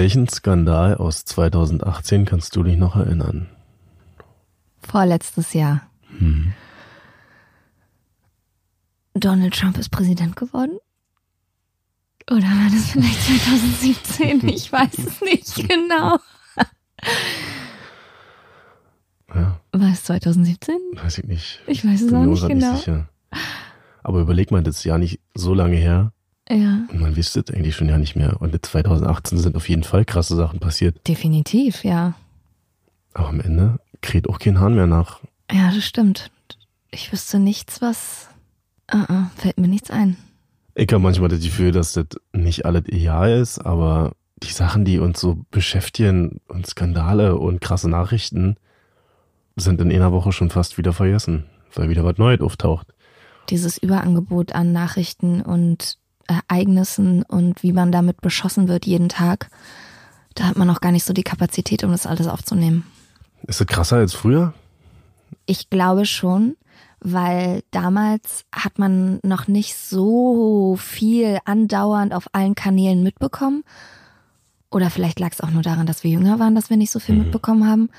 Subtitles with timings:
[0.00, 3.50] Welchen Skandal aus 2018 kannst du dich noch erinnern?
[4.80, 5.82] Vorletztes Jahr.
[9.12, 10.78] Donald Trump ist Präsident geworden?
[12.30, 14.48] Oder war das vielleicht 2017?
[14.48, 16.16] Ich weiß es nicht genau.
[19.34, 20.76] Ja, War es 2017?
[20.94, 21.60] weiß ich nicht.
[21.66, 22.76] Ich weiß es Bin auch nicht genau.
[22.76, 23.06] sicher.
[24.02, 26.14] Aber überleg mal, das ist ja nicht so lange her
[26.50, 28.40] Ja, und man wüsste es eigentlich schon ja nicht mehr.
[28.40, 31.06] Und in 2018 sind auf jeden Fall krasse Sachen passiert.
[31.06, 32.14] definitiv, ja.
[33.14, 35.20] Aber am Ende kräht auch kein Hahn mehr nach.
[35.50, 36.32] Ja, das stimmt.
[36.90, 38.28] Ich wüsste nichts, was.
[38.92, 40.16] Uh -uh, fällt mir nichts ein.
[40.74, 44.12] Ich habe manchmal das Gefühl, dass das nicht alles ideal ist, aber
[44.42, 48.56] die Sachen, die uns so beschäftigen und Skandale und krasse Nachrichten,
[49.54, 52.88] sind in einer Woche schon fast wieder vergessen, weil wieder was Neues auftaucht.
[53.50, 55.98] Dieses Überangebot an Nachrichten und
[56.30, 59.50] Ereignissen und wie man damit beschossen wird jeden Tag,
[60.34, 62.86] da hat man auch gar nicht so die Kapazität, um das alles aufzunehmen.
[63.46, 64.54] Ist das krasser als früher?
[65.46, 66.56] Ich glaube schon,
[67.00, 73.64] weil damals hat man noch nicht so viel andauernd auf allen Kanälen mitbekommen.
[74.70, 77.00] Oder vielleicht lag es auch nur daran, dass wir jünger waren, dass wir nicht so
[77.00, 77.90] viel mitbekommen haben.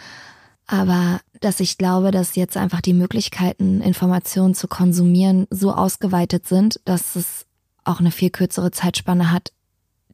[0.67, 6.79] Aber dass ich glaube, dass jetzt einfach die Möglichkeiten, Informationen zu konsumieren, so ausgeweitet sind,
[6.85, 7.45] dass es
[7.83, 9.51] auch eine viel kürzere Zeitspanne hat,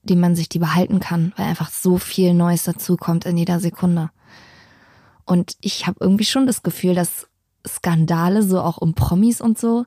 [0.04, 4.10] die man sich die behalten kann, weil einfach so viel Neues dazukommt in jeder Sekunde.
[5.26, 7.28] Und ich habe irgendwie schon das Gefühl, dass
[7.68, 9.86] Skandale, so auch um Promis und so,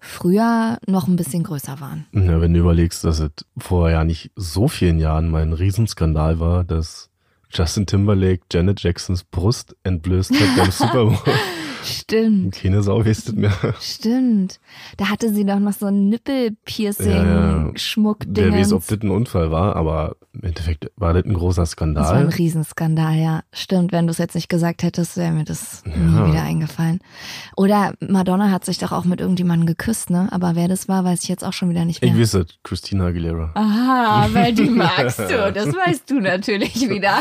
[0.00, 2.06] früher noch ein bisschen größer waren.
[2.12, 6.40] Ja, wenn du überlegst, dass es vor ja nicht so vielen Jahren mal ein Riesenskandal
[6.40, 7.08] war, dass
[7.50, 11.18] Justin Timberlake Janet Jacksons Brust entblößt hat beim Super Bowl.
[11.82, 13.52] Stimmt, Keine Sau das mehr.
[13.80, 14.60] stimmt.
[14.96, 16.10] Da hatte sie doch noch so ein Ja, ja.
[16.10, 18.52] Nippelpiercing-Schmuck-Ding.
[18.52, 21.76] Wer weiß, ob das ein Unfall war, aber im Endeffekt war das ein großer Das
[21.78, 22.28] war ein Skandal.
[22.28, 23.42] Riesenskandal, ja.
[23.52, 25.96] Stimmt, wenn du es jetzt nicht gesagt hättest, wäre mir das Ja.
[25.96, 27.00] nie wieder eingefallen.
[27.56, 30.28] Oder Madonna hat sich doch auch mit irgendjemandem geküsst, ne?
[30.30, 32.14] Aber wer das war, weiß ich jetzt auch schon wieder nicht mehr.
[32.14, 33.50] Ich es, Christina Aguilera.
[33.54, 35.52] Aha, weil die magst du.
[35.52, 37.18] Das weißt du natürlich wieder.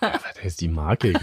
[0.00, 1.12] Was heißt die Marke?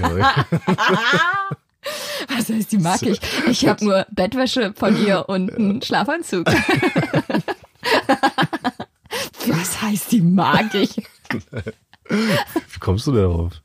[2.35, 3.19] Was heißt, die mag ich?
[3.47, 6.45] Ich habe nur Bettwäsche von ihr und einen Schlafanzug.
[9.47, 10.95] Was heißt, die mag ich?
[12.09, 13.61] Wie kommst du darauf?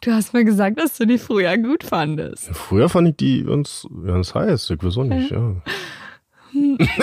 [0.00, 2.48] Du hast mir gesagt, dass du die früher gut fandest.
[2.52, 4.70] Früher fand ich die ganz, ganz heiß.
[4.70, 5.54] Ich weiß auch nicht, ja.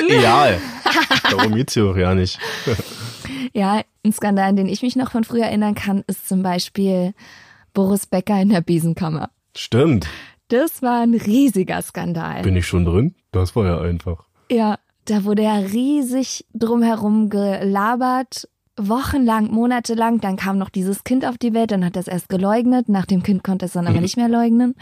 [0.09, 0.59] Egal.
[1.29, 2.39] Darum geht's hier auch ja nicht.
[3.53, 7.13] Ja, ein Skandal, an den ich mich noch von früher erinnern kann, ist zum Beispiel
[7.73, 9.29] Boris Becker in der Besenkammer.
[9.55, 10.07] Stimmt.
[10.53, 12.43] Das war ein riesiger Skandal.
[12.43, 13.15] Bin ich schon drin?
[13.31, 14.25] Das war ja einfach.
[14.51, 18.47] Ja, da wurde ja riesig drumherum gelabert,
[18.77, 20.21] wochenlang, monatelang.
[20.21, 22.87] Dann kam noch dieses Kind auf die Welt, dann hat es erst geleugnet.
[22.87, 24.75] Nach dem Kind konnte es dann aber nicht mehr leugnen.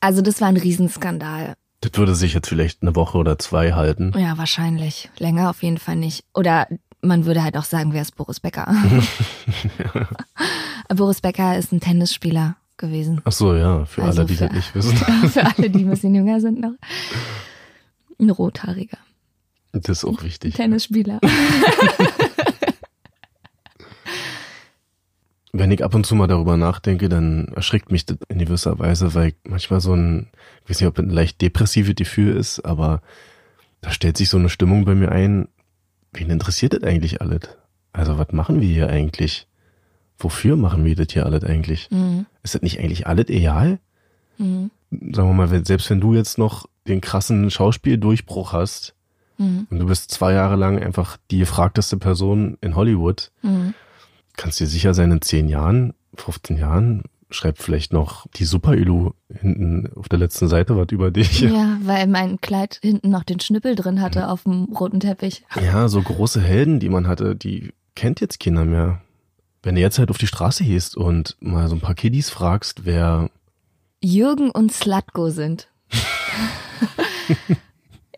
[0.00, 1.54] Also das war ein Riesenskandal.
[1.80, 4.12] Das würde sich jetzt vielleicht eine Woche oder zwei halten.
[4.18, 5.10] Ja, wahrscheinlich.
[5.16, 6.24] Länger auf jeden Fall nicht.
[6.34, 6.66] Oder
[7.02, 8.74] man würde halt auch sagen, wer ist Boris Becker?
[10.88, 13.20] Boris Becker ist ein Tennisspieler gewesen.
[13.24, 14.96] Ach so, ja, für Also alle, die für- das nicht wissen.
[15.30, 16.72] Für alle, die ein bisschen jünger sind noch.
[18.18, 18.98] Ein rothaariger
[19.72, 20.54] Das ist auch wichtig.
[20.54, 21.20] Tennisspieler.
[25.52, 29.14] Wenn ich ab und zu mal darüber nachdenke, dann erschrickt mich das in gewisser Weise,
[29.14, 30.28] weil manchmal so ein,
[30.64, 33.00] ich weiß nicht, ob ein leicht depressives Gefühl ist, aber
[33.80, 35.48] da stellt sich so eine Stimmung bei mir ein,
[36.12, 37.40] wen interessiert das eigentlich alles?
[37.92, 39.46] Also was machen wir hier eigentlich?
[40.18, 41.88] Wofür machen wir das hier alles eigentlich?
[41.90, 42.26] Mhm.
[42.42, 43.78] Ist das nicht eigentlich alles egal?
[44.38, 44.70] Mhm.
[44.90, 48.94] Sagen wir mal, wenn, selbst wenn du jetzt noch den krassen Schauspieldurchbruch hast
[49.38, 49.66] Mhm.
[49.68, 53.74] und du bist zwei Jahre lang einfach die gefragteste Person in Hollywood, Mhm.
[54.36, 59.90] kannst dir sicher sein, in 10 Jahren, 15 Jahren schreibt vielleicht noch die Super-Ilu hinten
[59.96, 61.40] auf der letzten Seite was über dich.
[61.40, 65.44] Ja, weil mein Kleid hinten noch den Schnippel drin hatte auf dem roten Teppich.
[65.60, 69.02] Ja, so große Helden, die man hatte, die kennt jetzt keiner mehr.
[69.62, 72.84] Wenn du jetzt halt auf die Straße gehst und mal so ein paar Kiddies fragst,
[72.84, 73.30] wer
[74.02, 75.68] Jürgen und Slatko sind.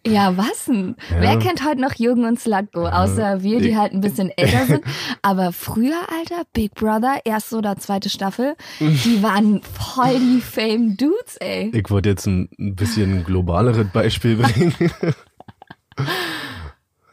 [0.06, 0.96] Ja, was denn?
[1.11, 1.20] Ja.
[1.20, 2.87] Wer kennt heute noch Jürgen und Slatko?
[2.87, 4.85] Außer wir, die halt ein bisschen älter sind.
[5.23, 11.37] Aber früher, Alter, Big Brother, erste oder zweite Staffel, die waren voll die Fame Dudes,
[11.40, 11.70] ey.
[11.75, 14.75] Ich wollte jetzt ein ein bisschen globaleres Beispiel bringen.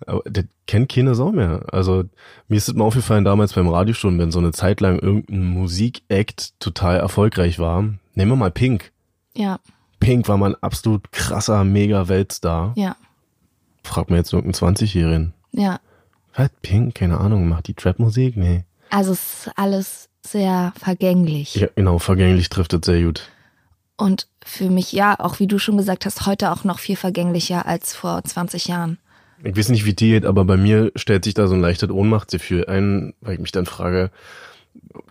[0.07, 1.66] Aber das kennt keine Sau mehr.
[1.72, 2.04] Also
[2.48, 6.60] mir ist es mal aufgefallen damals beim Radiostunden, wenn so eine Zeit lang irgendein Musikact
[6.60, 7.81] total erfolgreich war.
[8.13, 8.92] Nehmen wir mal Pink.
[9.36, 9.60] Ja,
[10.00, 12.74] Pink war mal ein absolut krasser Mega-Weltstar.
[12.75, 12.96] ja,
[13.84, 15.34] Frag mir jetzt irgendeinen 20-Jährigen.
[15.52, 15.80] ja.
[16.38, 16.50] Was?
[16.62, 16.96] Pink?
[16.96, 17.48] Keine Ahnung.
[17.48, 18.36] Macht die Trap-Musik?
[18.36, 18.66] Nee.
[18.90, 21.56] Also es ist alles sehr vergänglich.
[21.56, 21.98] Ja, genau.
[21.98, 23.30] Vergänglich trifft es sehr gut.
[23.96, 27.66] Und für mich, ja, auch wie du schon gesagt hast, heute auch noch viel vergänglicher
[27.66, 28.98] als vor 20 Jahren.
[29.46, 31.92] Ich weiß nicht, wie dir geht, aber bei mir stellt sich da so ein leichtes
[31.92, 34.10] Ohnmachtsgefühl ein, weil ich mich dann frage,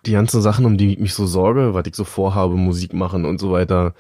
[0.07, 3.25] die ganzen Sachen, um die ich mich so sorge, was ich so vorhabe, Musik machen
[3.25, 3.95] und so weiter,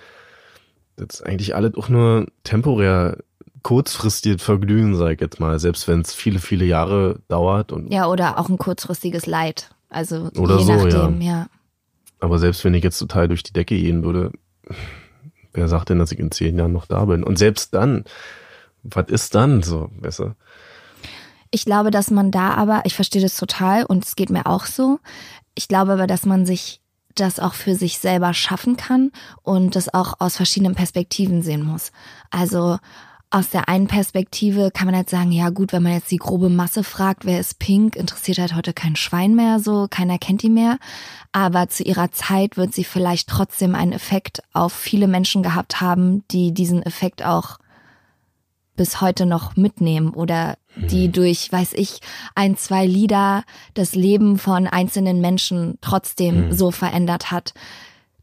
[0.97, 3.19] das ist eigentlich alles auch nur temporär,
[3.63, 7.73] kurzfristig Vergnügen, sag ich jetzt mal, selbst wenn es viele, viele Jahre dauert.
[7.73, 9.71] Und, Ja, oder auch ein kurzfristiges Leid.
[9.89, 11.47] Also Oder je so, nachdem, ja.
[12.19, 14.33] Aber selbst wenn ich jetzt total durch die Decke gehen würde,
[15.53, 17.23] wer sagt denn, dass ich in zehn Jahren noch da bin?
[17.23, 18.05] Und selbst dann,
[18.85, 19.91] was ist dann so,
[20.21, 20.35] du?
[21.51, 24.67] Ich glaube, dass man da aber, ich verstehe das total und es geht mir auch
[24.67, 24.99] so.
[25.55, 26.81] Ich glaube aber, dass man sich
[27.15, 31.93] das auch für sich selber schaffen kann und das auch aus verschiedenen Perspektiven sehen muss.
[32.31, 32.79] Also
[33.31, 36.49] aus der einen Perspektive kann man halt sagen, ja gut, wenn man jetzt die grobe
[36.49, 40.51] Masse fragt, wer ist pink, interessiert halt heute kein Schwein mehr, so keiner kennt die
[40.51, 40.79] mehr.
[41.33, 46.27] Aber zu ihrer Zeit wird sie vielleicht trotzdem einen Effekt auf viele Menschen gehabt haben,
[46.29, 47.59] die diesen Effekt auch
[48.76, 52.00] bis heute noch mitnehmen oder die durch, weiß ich,
[52.35, 53.44] ein, zwei Lieder
[53.75, 57.55] das Leben von einzelnen Menschen trotzdem so verändert hat,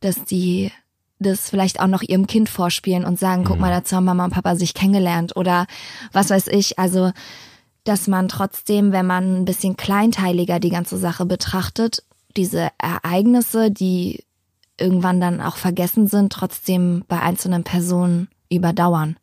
[0.02, 0.72] dass die
[1.20, 4.34] das vielleicht auch noch ihrem Kind vorspielen und sagen, guck mal, dazu haben Mama und
[4.34, 5.68] Papa sich kennengelernt oder
[6.12, 6.80] was weiß ich.
[6.80, 7.12] Also,
[7.84, 12.04] dass man trotzdem, wenn man ein bisschen kleinteiliger die ganze Sache betrachtet,
[12.36, 14.24] diese Ereignisse, die
[14.80, 19.18] irgendwann dann auch vergessen sind, trotzdem bei einzelnen Personen überdauern.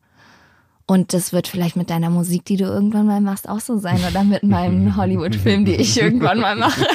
[0.89, 3.99] Und das wird vielleicht mit deiner Musik, die du irgendwann mal machst, auch so sein
[4.09, 6.83] oder mit meinem Hollywood-Film, die ich irgendwann mal mache.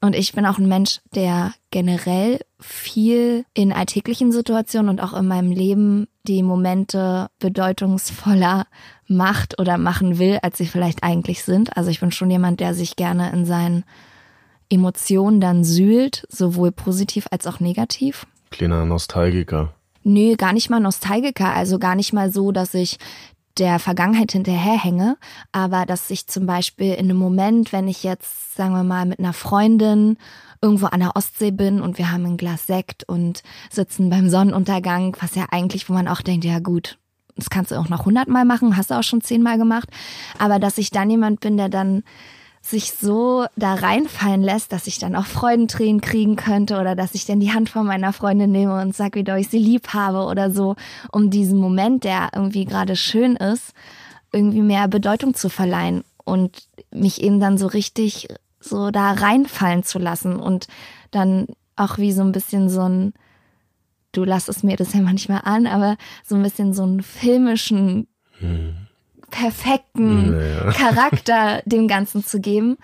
[0.00, 5.26] Und ich bin auch ein Mensch, der generell viel in alltäglichen Situationen und auch in
[5.26, 8.66] meinem Leben die Momente bedeutungsvoller
[9.08, 11.76] macht oder machen will, als sie vielleicht eigentlich sind.
[11.76, 13.84] Also ich bin schon jemand, der sich gerne in seinen
[14.68, 18.26] Emotionen dann sühlt, sowohl positiv als auch negativ.
[18.50, 19.74] Kleiner Nostalgiker.
[20.04, 22.98] Nö, gar nicht mal Nostalgiker, also gar nicht mal so, dass ich
[23.58, 25.16] der Vergangenheit hinterherhänge,
[25.52, 29.18] aber dass ich zum Beispiel in einem Moment, wenn ich jetzt, sagen wir mal, mit
[29.18, 30.18] einer Freundin
[30.60, 35.16] irgendwo an der Ostsee bin und wir haben ein Glas Sekt und sitzen beim Sonnenuntergang,
[35.20, 36.98] was ja eigentlich, wo man auch denkt, ja gut,
[37.36, 39.88] das kannst du auch noch hundertmal machen, hast du auch schon zehnmal gemacht,
[40.38, 42.02] aber dass ich dann jemand bin, der dann
[42.64, 47.26] sich so da reinfallen lässt, dass ich dann auch Freudentränen kriegen könnte oder dass ich
[47.26, 50.24] dann die Hand von meiner Freundin nehme und sag, wie doll ich sie lieb habe
[50.24, 50.74] oder so,
[51.12, 53.74] um diesen Moment, der irgendwie gerade schön ist,
[54.32, 58.28] irgendwie mehr Bedeutung zu verleihen und mich eben dann so richtig
[58.60, 60.66] so da reinfallen zu lassen und
[61.10, 63.12] dann auch wie so ein bisschen so ein,
[64.12, 68.08] du lass es mir das ja manchmal an, aber so ein bisschen so einen filmischen
[69.30, 70.70] perfekten Naja.
[70.72, 72.76] Charakter dem Ganzen zu geben.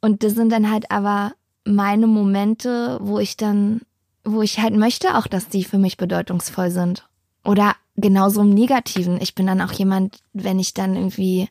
[0.00, 1.32] Und das sind dann halt aber
[1.64, 3.82] meine Momente, wo ich dann,
[4.24, 7.08] wo ich halt möchte auch, dass die für mich bedeutungsvoll sind.
[7.44, 9.20] Oder genauso im Negativen.
[9.20, 11.48] Ich bin dann auch jemand, wenn ich dann irgendwie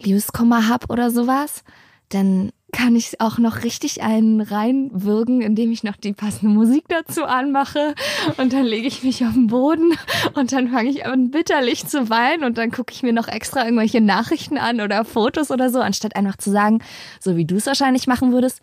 [0.00, 1.64] Liebeskummer hab oder sowas,
[2.08, 7.24] dann kann ich auch noch richtig einen reinwürgen, indem ich noch die passende Musik dazu
[7.24, 7.94] anmache
[8.38, 9.92] und dann lege ich mich auf den Boden
[10.34, 13.64] und dann fange ich an bitterlich zu weinen und dann gucke ich mir noch extra
[13.64, 16.82] irgendwelche Nachrichten an oder Fotos oder so, anstatt einfach zu sagen,
[17.20, 18.62] so wie du es wahrscheinlich machen würdest,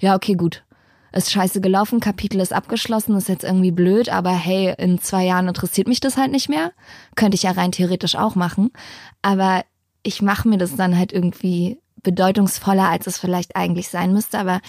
[0.00, 0.64] ja, okay, gut.
[1.12, 5.48] Ist scheiße gelaufen, Kapitel ist abgeschlossen, ist jetzt irgendwie blöd, aber hey, in zwei Jahren
[5.48, 6.72] interessiert mich das halt nicht mehr.
[7.16, 8.70] Könnte ich ja rein theoretisch auch machen.
[9.20, 9.64] Aber
[10.04, 14.38] ich mache mir das dann halt irgendwie bedeutungsvoller, als es vielleicht eigentlich sein müsste.
[14.38, 14.60] Aber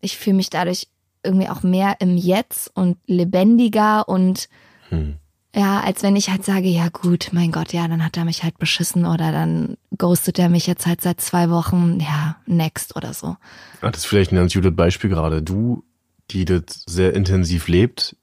[0.00, 0.88] ich fühle mich dadurch
[1.22, 4.48] irgendwie auch mehr im Jetzt und lebendiger und
[4.88, 5.16] Hm.
[5.54, 8.42] ja, als wenn ich halt sage, ja gut, mein Gott, ja, dann hat er mich
[8.42, 13.14] halt beschissen oder dann ghostet er mich jetzt halt seit zwei Wochen, ja, next oder
[13.14, 13.36] so.
[13.80, 15.42] Das ist vielleicht ein ganz gutes Beispiel gerade.
[15.42, 15.84] Du,
[16.30, 18.16] die das sehr intensiv lebt,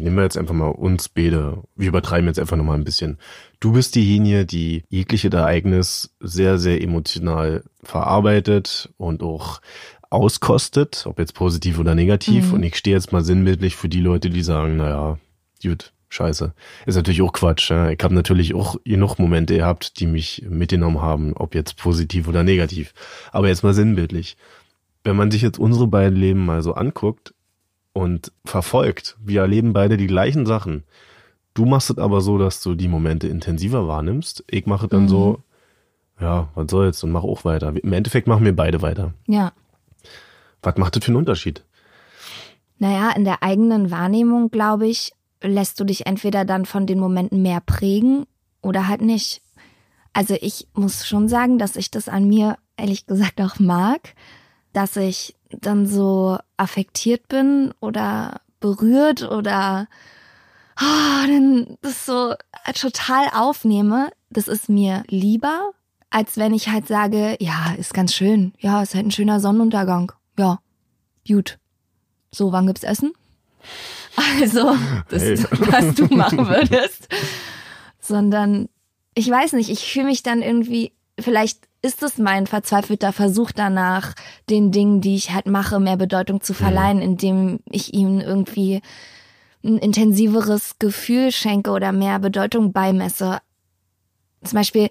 [0.00, 1.62] nehmen wir jetzt einfach mal uns beide.
[1.76, 3.18] Wir übertreiben jetzt einfach nochmal ein bisschen.
[3.60, 9.60] Du bist diejenige, die jegliche Ereignis sehr, sehr emotional verarbeitet und auch
[10.10, 12.48] auskostet, ob jetzt positiv oder negativ.
[12.48, 12.54] Mhm.
[12.54, 15.18] Und ich stehe jetzt mal sinnbildlich für die Leute, die sagen, naja,
[15.62, 16.54] gut, scheiße.
[16.86, 17.70] Ist natürlich auch Quatsch.
[17.70, 17.90] Ja.
[17.90, 22.42] Ich habe natürlich auch genug Momente gehabt, die mich mitgenommen haben, ob jetzt positiv oder
[22.42, 22.94] negativ.
[23.32, 24.36] Aber jetzt mal sinnbildlich.
[25.02, 27.33] Wenn man sich jetzt unsere beiden Leben mal so anguckt
[27.94, 30.84] und verfolgt, wir erleben beide die gleichen Sachen.
[31.54, 34.44] Du machst es aber so, dass du die Momente intensiver wahrnimmst.
[34.50, 35.08] Ich mache es dann Mhm.
[35.08, 35.42] so,
[36.20, 37.72] ja, was soll's und mach auch weiter.
[37.82, 39.14] Im Endeffekt machen wir beide weiter.
[39.26, 39.52] Ja.
[40.62, 41.64] Was macht das für einen Unterschied?
[42.78, 47.42] Naja, in der eigenen Wahrnehmung, glaube ich, lässt du dich entweder dann von den Momenten
[47.42, 48.26] mehr prägen
[48.60, 49.42] oder halt nicht.
[50.12, 54.14] Also ich muss schon sagen, dass ich das an mir ehrlich gesagt auch mag,
[54.72, 59.86] dass ich dann so affektiert bin oder berührt oder
[60.80, 62.34] oh, dann das so
[62.74, 64.10] total aufnehme.
[64.30, 65.70] Das ist mir lieber,
[66.10, 68.52] als wenn ich halt sage, ja, ist ganz schön.
[68.58, 70.12] Ja, ist halt ein schöner Sonnenuntergang.
[70.38, 70.58] Ja,
[71.26, 71.58] gut.
[72.32, 73.12] So, wann gibt's Essen?
[74.40, 74.76] Also,
[75.08, 75.38] das, Hey.
[75.58, 77.08] was du machen würdest.
[77.98, 78.68] Sondern,
[79.14, 84.14] ich weiß nicht, ich fühle mich dann irgendwie, vielleicht ist es mein verzweifelter Versuch danach,
[84.48, 88.80] den Dingen, die ich halt mache, mehr Bedeutung zu verleihen, indem ich ihnen irgendwie
[89.62, 93.38] ein intensiveres Gefühl schenke oder mehr Bedeutung beimesse.
[94.42, 94.88] Zum Beispiel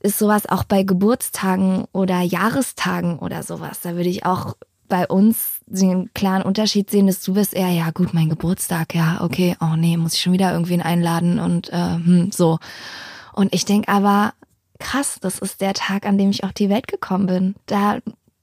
[0.00, 3.80] ist sowas auch bei Geburtstagen oder Jahrestagen oder sowas.
[3.80, 4.56] Da würde ich auch
[4.88, 9.20] bei uns den klaren Unterschied sehen, dass du bist eher, ja gut, mein Geburtstag, ja,
[9.22, 12.58] okay, oh nee, muss ich schon wieder irgendwen einladen und äh, hm, so.
[13.32, 14.34] Und ich denk aber,
[14.82, 17.54] krass, das ist der Tag, an dem ich auf die Welt gekommen bin.
[17.66, 17.98] Da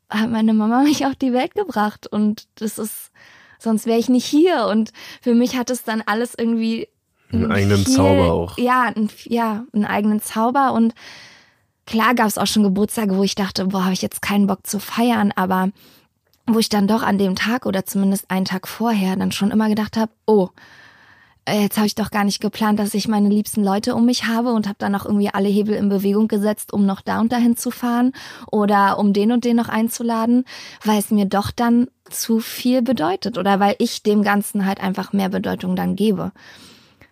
[0.10, 3.12] hat meine Mama mich auf die Welt gebracht und das ist,
[3.60, 4.65] sonst wäre ich nicht hier.
[4.67, 4.91] Und
[5.22, 6.88] für mich hat es dann alles irgendwie
[7.31, 8.58] Einen eigenen viel- Zauber auch.
[8.58, 10.93] Ja, ein, ja, einen eigenen Zauber und
[11.86, 14.65] klar gab es auch schon Geburtstage, wo ich dachte, boah, habe ich jetzt keinen Bock
[14.65, 15.69] zu feiern, aber
[16.48, 19.69] wo ich dann doch an dem Tag oder zumindest einen Tag vorher dann schon immer
[19.69, 20.50] gedacht habe, oh,
[21.53, 24.51] jetzt habe ich doch gar nicht geplant, dass ich meine liebsten Leute um mich habe
[24.53, 27.58] und habe dann auch irgendwie alle Hebel in Bewegung gesetzt, um noch da und dahin
[27.58, 28.13] zu fahren
[28.51, 30.46] oder um den und den noch einzuladen,
[30.84, 35.13] weil es mir doch dann zu viel bedeutet oder weil ich dem Ganzen halt einfach
[35.13, 36.32] mehr Bedeutung dann gebe.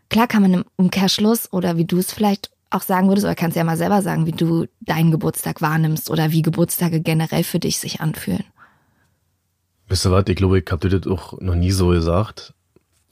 [0.10, 3.56] Klar kann man im Umkehrschluss oder wie du es vielleicht auch sagen würdest, oder kannst
[3.56, 7.79] ja mal selber sagen, wie du deinen Geburtstag wahrnimmst oder wie Geburtstage generell für dich
[7.79, 8.44] sich anfühlen.
[9.88, 12.53] Wisst ihr was, ich glaube, ich habe dir das auch noch nie so gesagt.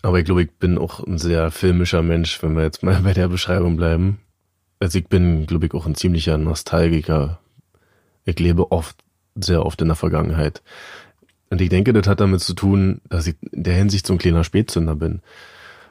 [0.05, 3.13] Aber ich glaube, ich bin auch ein sehr filmischer Mensch, wenn wir jetzt mal bei
[3.13, 4.19] der Beschreibung bleiben.
[4.79, 7.39] Also ich bin, glaube ich, auch ein ziemlicher Nostalgiker.
[8.23, 8.97] Ich lebe oft,
[9.33, 10.61] sehr oft in der Vergangenheit.
[11.49, 14.19] Und ich denke, das hat damit zu tun, dass ich in der Hinsicht so ein
[14.19, 15.23] kleiner Spätzünder bin.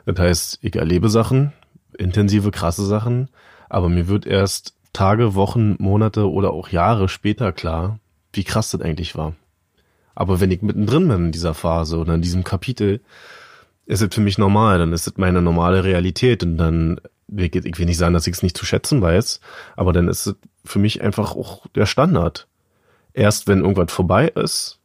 [0.06, 1.52] Das heißt, ich erlebe Sachen,
[1.98, 3.30] intensive, krasse Sachen,
[3.68, 7.98] aber mir wird erst Tage, Wochen, Monate oder auch Jahre später klar,
[8.32, 9.34] wie krass das eigentlich war.
[10.14, 13.00] Aber wenn ich mittendrin bin in dieser Phase oder in diesem Kapitel,
[13.86, 17.00] ist es für mich normal, dann ist es meine normale Realität und dann,
[17.34, 19.40] ich ich will nicht sagen, dass ich es nicht zu schätzen weiß,
[19.76, 22.48] aber dann ist es für mich einfach auch der Standard.
[23.12, 24.80] Erst wenn irgendwas vorbei ist,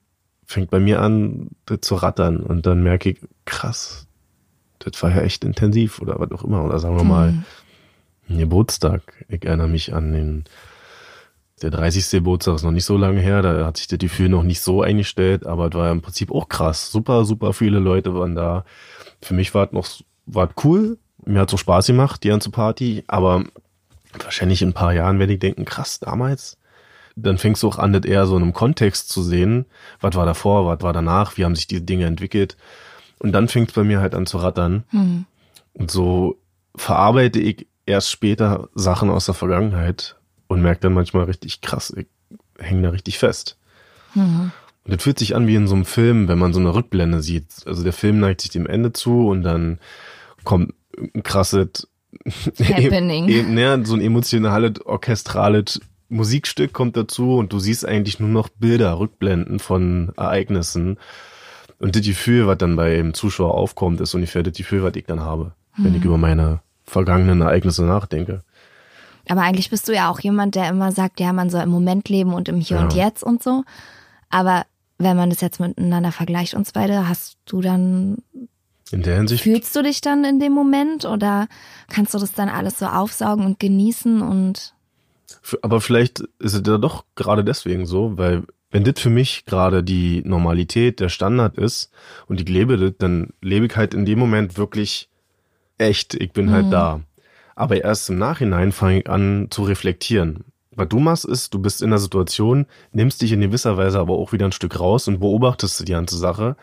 [0.46, 4.08] fängt bei mir an das zu rattern und dann merke ich, krass,
[4.80, 6.64] das war ja echt intensiv oder was auch immer.
[6.64, 7.44] Oder sagen wir mal,
[8.30, 9.02] ein Geburtstag.
[9.28, 10.44] Ich erinnere mich an den,
[11.60, 12.10] der 30.
[12.10, 14.82] Geburtstag ist noch nicht so lange her, da hat sich das Gefühl noch nicht so
[14.82, 16.92] eingestellt, aber es war ja im Prinzip auch krass.
[16.92, 18.66] Super, super viele Leute waren da.
[19.22, 19.88] Für mich war es noch,
[20.26, 20.98] war cool.
[21.26, 23.44] Mir hat so Spaß gemacht, die ganze Party, aber
[24.24, 26.58] wahrscheinlich in ein paar Jahren werde ich denken, krass, damals.
[27.16, 29.66] Dann fängst du auch an, das eher so in einem Kontext zu sehen.
[30.00, 32.56] Was war davor, was war danach, wie haben sich die Dinge entwickelt.
[33.20, 34.84] Und dann fängt es bei mir halt an zu rattern.
[34.90, 35.26] Hm.
[35.74, 36.38] Und so
[36.76, 40.16] verarbeite ich erst später Sachen aus der Vergangenheit
[40.50, 42.08] und merke dann manchmal richtig krass, ich
[42.58, 43.58] hänge da richtig fest.
[44.16, 44.52] Mhm.
[44.84, 47.22] Und das fühlt sich an wie in so einem Film, wenn man so eine Rückblende
[47.22, 47.46] sieht.
[47.66, 49.80] Also der Film neigt sich dem Ende zu und dann
[50.44, 51.88] kommt ein krasses
[52.60, 53.30] Happening.
[53.30, 55.80] E ne, so ein emotionales, orchestrales
[56.10, 60.98] Musikstück kommt dazu und du siehst eigentlich nur noch Bilder, Rückblenden von Ereignissen.
[61.78, 65.06] Und das Gefühl, was dann bei dem Zuschauer aufkommt, ist ungefähr das Gefühl, was ich
[65.06, 68.44] dann habe, wenn ich über meine vergangenen Ereignisse nachdenke.
[69.30, 72.10] Aber eigentlich bist du ja auch jemand, der immer sagt, ja, man soll im Moment
[72.10, 72.84] leben und im Hier Ja.
[72.84, 73.64] und Jetzt und so.
[74.30, 74.66] Aber
[74.98, 78.18] wenn man das jetzt miteinander vergleicht, uns beide, hast du dann,
[78.92, 81.48] In der Hinsicht fühlst du dich dann in dem Moment oder
[81.90, 84.74] kannst du das dann alles so aufsaugen und genießen und
[85.62, 89.84] Aber vielleicht ist es ja doch gerade deswegen so, weil wenn das für mich gerade
[89.84, 91.92] die Normalität, der Standard ist
[92.28, 95.10] und ich lebe das, dann lebe ich halt in dem Moment wirklich
[95.78, 96.14] echt.
[96.16, 97.02] Ich bin halt da.
[97.60, 100.46] Aber erst im Nachhinein fange ich an zu reflektieren.
[100.72, 104.14] Was du machst, ist, du bist in der Situation, nimmst dich in gewisser Weise aber
[104.14, 106.56] auch wieder ein Stück raus und beobachtest die ganze Sache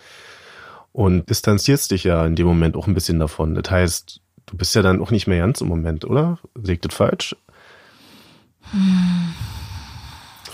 [0.92, 3.54] und distanzierst dich ja in dem Moment auch ein bisschen davon.
[3.54, 6.38] Das heißt, du bist ja dann auch nicht mehr ganz im Moment, oder?
[6.66, 7.36] Ich das falsch?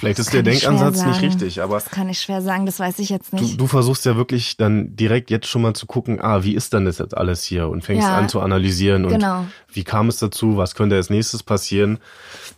[0.02, 3.08] Vielleicht ist der Denkansatz nicht richtig, aber Das kann ich schwer sagen, das weiß ich
[3.08, 3.60] jetzt du, nicht.
[3.60, 6.86] du versuchst ja wirklich dann direkt jetzt schon mal zu gucken, ah, wie ist denn
[6.86, 7.68] das jetzt alles hier?
[7.68, 8.16] Und fängst Ja.
[8.16, 9.44] an zu analysieren und Genau.
[9.72, 11.98] wie kam es dazu, was könnte als nächstes passieren?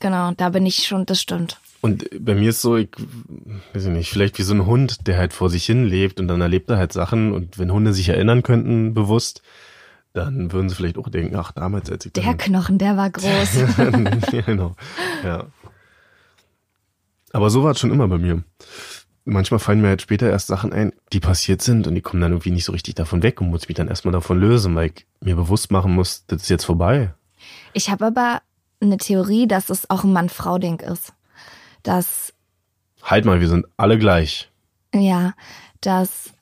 [0.00, 1.60] Genau, da bin ich schon, das stimmt.
[1.82, 2.88] Und bei mir ist so, ich
[3.74, 6.28] weiß ich nicht, vielleicht wie so ein Hund, der halt vor sich hin lebt und
[6.28, 9.42] dann erlebt er halt Sachen und wenn Hunde sich erinnern könnten, bewusst,
[10.14, 13.56] dann würden sie vielleicht auch denken, ach, damals, als ich Der Knochen, der war groß.
[14.32, 14.76] ja, genau.
[15.22, 15.44] Ja.
[17.34, 18.44] Aber so war es schon immer bei mir.
[19.24, 22.30] Manchmal fallen mir halt später erst Sachen ein, die passiert sind und die kommen dann
[22.30, 25.06] irgendwie nicht so richtig davon weg und muss mich dann erstmal davon lösen, weil ich
[25.20, 27.12] mir bewusst machen muss, das ist jetzt vorbei.
[27.72, 28.40] Ich habe aber
[28.80, 31.12] eine Theorie, dass es auch ein Mann-Frau-Ding ist.
[31.82, 32.32] Dass,
[33.02, 34.48] Halt mal, wir sind alle gleich.
[34.94, 35.34] ja,
[35.80, 36.32] dass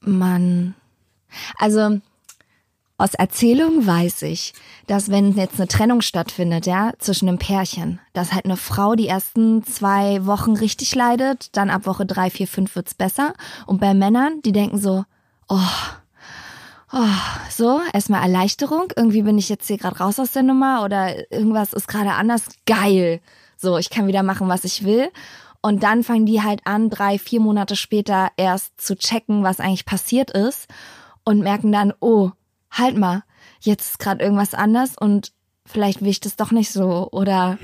[0.00, 0.74] man,
[1.58, 2.00] also
[2.96, 4.54] aus Erzählung weiß ich,
[4.86, 9.08] dass wenn jetzt eine Trennung stattfindet, ja, zwischen einem Pärchen, dass halt eine Frau die
[9.08, 13.34] ersten zwei Wochen richtig leidet, dann ab Woche drei, vier, fünf wird's besser.
[13.66, 15.04] Und bei Männern, die denken so,
[15.48, 15.58] oh,
[16.92, 17.08] oh,
[17.50, 21.72] so, erstmal Erleichterung, irgendwie bin ich jetzt hier gerade raus aus der Nummer oder irgendwas
[21.72, 23.20] ist gerade anders, geil.
[23.56, 25.10] So, ich kann wieder machen, was ich will.
[25.62, 29.86] Und dann fangen die halt an, drei, vier Monate später erst zu checken, was eigentlich
[29.86, 30.68] passiert ist
[31.24, 32.30] und merken dann, oh,
[32.74, 33.24] halt mal,
[33.60, 35.32] jetzt ist gerade irgendwas anders und
[35.66, 37.08] vielleicht will ich das doch nicht so.
[37.10, 37.58] Oder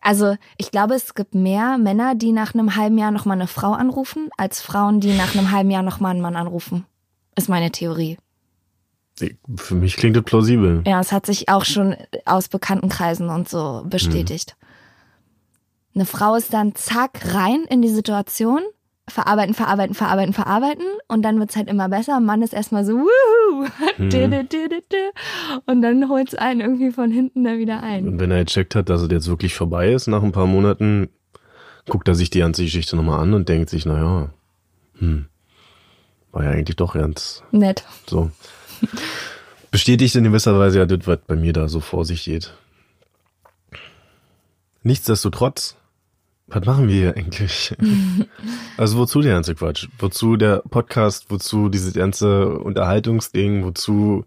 [0.00, 3.72] also ich glaube, es gibt mehr Männer, die nach einem halben Jahr nochmal eine Frau
[3.72, 6.86] anrufen, als Frauen, die nach einem halben Jahr nochmal einen Mann anrufen.
[7.36, 8.16] Ist meine Theorie.
[9.56, 10.82] Für mich klingt das plausibel.
[10.86, 14.56] Ja, es hat sich auch schon aus Bekanntenkreisen und so bestätigt.
[15.94, 18.60] Eine Frau ist dann zack rein in die Situation,
[19.08, 22.20] verarbeiten, verarbeiten, verarbeiten, verarbeiten und dann wird's halt immer besser.
[22.20, 23.66] Mann ist erstmal so, wuhu,
[23.98, 24.44] dü.
[25.66, 28.06] und dann holt's einen irgendwie von hinten da wieder ein.
[28.06, 31.08] Und wenn er gecheckt hat, dass es jetzt wirklich vorbei ist, nach ein paar Monaten,
[31.86, 34.30] guckt er sich die ganze Geschichte nochmal an und denkt sich, naja,
[34.98, 35.26] hm,
[36.32, 37.84] war ja eigentlich doch ganz Nett.
[38.06, 38.30] so.
[39.70, 42.54] Bestätigt in gewisser Weise ja das, was bei mir da so vor sich geht.
[44.82, 45.76] Nichtsdestotrotz,
[46.48, 47.76] was machen wir hier eigentlich?
[48.76, 49.88] also wozu der ganze Quatsch?
[49.98, 51.26] Wozu der Podcast?
[51.28, 53.64] Wozu dieses ganze Unterhaltungsding?
[53.64, 54.24] Wozu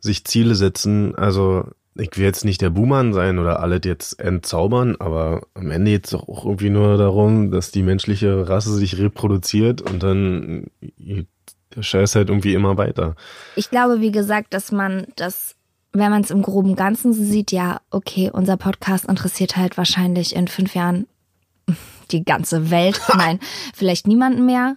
[0.00, 1.14] sich Ziele setzen?
[1.14, 5.92] Also ich will jetzt nicht der Buhmann sein oder alles jetzt entzaubern, aber am Ende
[5.92, 10.66] geht es doch auch irgendwie nur darum, dass die menschliche Rasse sich reproduziert und dann
[11.76, 13.14] der Scheiß halt irgendwie immer weiter.
[13.56, 15.54] Ich glaube, wie gesagt, dass man das,
[15.92, 20.48] wenn man es im groben Ganzen sieht, ja, okay, unser Podcast interessiert halt wahrscheinlich in
[20.48, 21.06] fünf Jahren
[22.12, 23.00] die ganze Welt.
[23.16, 23.38] Nein,
[23.74, 24.76] vielleicht niemanden mehr.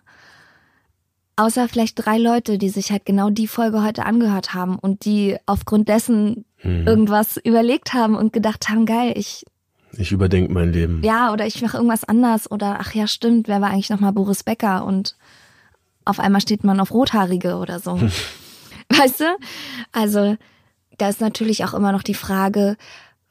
[1.37, 5.35] Außer vielleicht drei Leute, die sich halt genau die Folge heute angehört haben und die
[5.45, 9.45] aufgrund dessen irgendwas überlegt haben und gedacht haben, geil, ich,
[9.91, 11.03] Ich überdenke mein Leben.
[11.03, 14.43] ja, oder ich mache irgendwas anders oder ach ja, stimmt, wer war eigentlich nochmal Boris
[14.43, 15.15] Becker und
[16.05, 17.99] auf einmal steht man auf Rothaarige oder so.
[18.89, 19.37] weißt du?
[19.91, 20.37] Also,
[20.97, 22.77] da ist natürlich auch immer noch die Frage,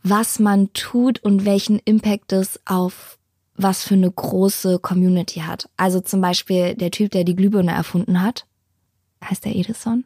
[0.04, 3.18] was man tut und welchen Impact es auf
[3.56, 5.68] was für eine große Community hat.
[5.76, 8.46] Also zum Beispiel der Typ, der die Glühbirne erfunden hat.
[9.24, 10.04] Heißt der Edison?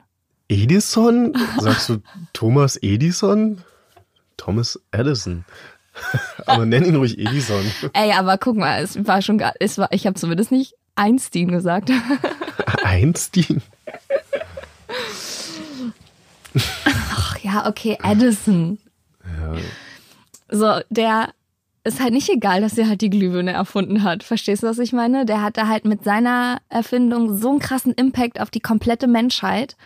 [0.49, 1.35] Edison?
[1.59, 1.99] Sagst du
[2.33, 3.63] Thomas Edison?
[4.37, 5.45] Thomas Edison.
[6.47, 7.65] Aber nenn ihn ruhig Edison.
[7.93, 11.91] Ey, aber guck mal, es war schon es war, ich habe zumindest nicht Einstein gesagt.
[12.85, 13.63] Einstein?
[16.85, 18.79] Ach ja, okay, Edison.
[19.25, 19.57] Ja.
[20.51, 21.31] So, der
[21.88, 24.22] ist halt nicht egal, dass er halt die Glühbirne erfunden hat.
[24.22, 25.27] Verstehst du, was ich meine?
[25.27, 29.77] Der hat halt mit seiner Erfindung so einen krassen Impact auf die komplette Menschheit.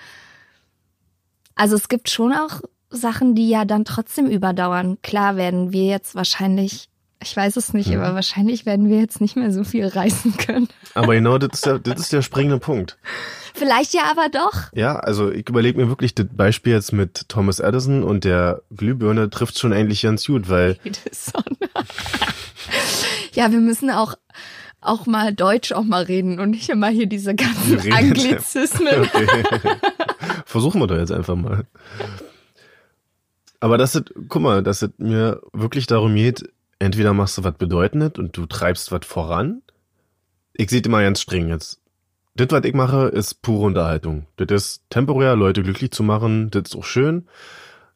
[1.54, 2.60] Also es gibt schon auch
[2.90, 4.98] Sachen, die ja dann trotzdem überdauern.
[5.02, 6.88] Klar werden wir jetzt wahrscheinlich,
[7.22, 10.68] ich weiß es nicht, aber wahrscheinlich werden wir jetzt nicht mehr so viel reißen können.
[10.94, 12.98] Aber genau das ist, der, das ist der springende Punkt.
[13.54, 14.72] Vielleicht ja aber doch.
[14.74, 19.30] Ja, also ich überlege mir wirklich das Beispiel jetzt mit Thomas Edison und der Glühbirne
[19.30, 20.78] trifft schon eigentlich ganz gut, weil
[23.32, 24.14] ja, wir müssen auch
[24.80, 29.08] auch mal Deutsch auch mal reden und nicht immer hier diese ganzen reden Anglizismen.
[30.44, 31.64] Versuchen wir doch jetzt einfach mal.
[33.60, 36.48] Aber das ist, guck mal, dass es mir wirklich darum geht,
[36.82, 39.62] entweder machst du was Bedeutendes und du treibst was voran
[40.54, 41.80] ich sehe immer ganz streng jetzt.
[42.34, 44.26] Das, was ich mache, ist pure Unterhaltung.
[44.36, 46.50] Das ist temporär, Leute glücklich zu machen.
[46.50, 47.26] Das ist auch schön.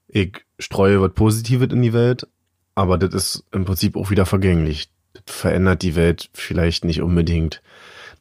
[0.09, 2.27] Ich streue was Positives in die Welt,
[2.75, 4.91] aber das ist im Prinzip auch wieder vergänglich.
[5.15, 7.63] Das verändert die Welt vielleicht nicht unbedingt.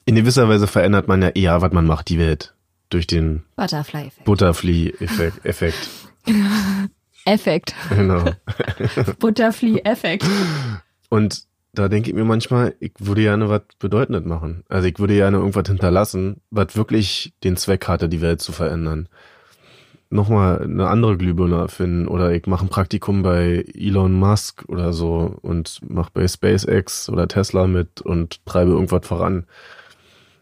[0.06, 2.54] In gewisser Weise verändert man ja eher, was man macht, die Welt.
[2.90, 4.26] Durch den Butterfly-Effekt.
[4.26, 5.90] Butterfly-Effekt.
[7.26, 7.76] Effekt.
[7.90, 8.24] Genau.
[9.20, 10.26] Butterfly-Effekt.
[11.10, 14.64] Und da denke ich mir manchmal, ich würde gerne was Bedeutendes machen.
[14.70, 19.10] Also ich würde gerne irgendwas hinterlassen, was wirklich den Zweck hatte, die Welt zu verändern.
[20.10, 25.38] Nochmal eine andere Glühbirne erfinden oder ich mache ein Praktikum bei Elon Musk oder so
[25.42, 29.46] und mache bei SpaceX oder Tesla mit und treibe irgendwas voran.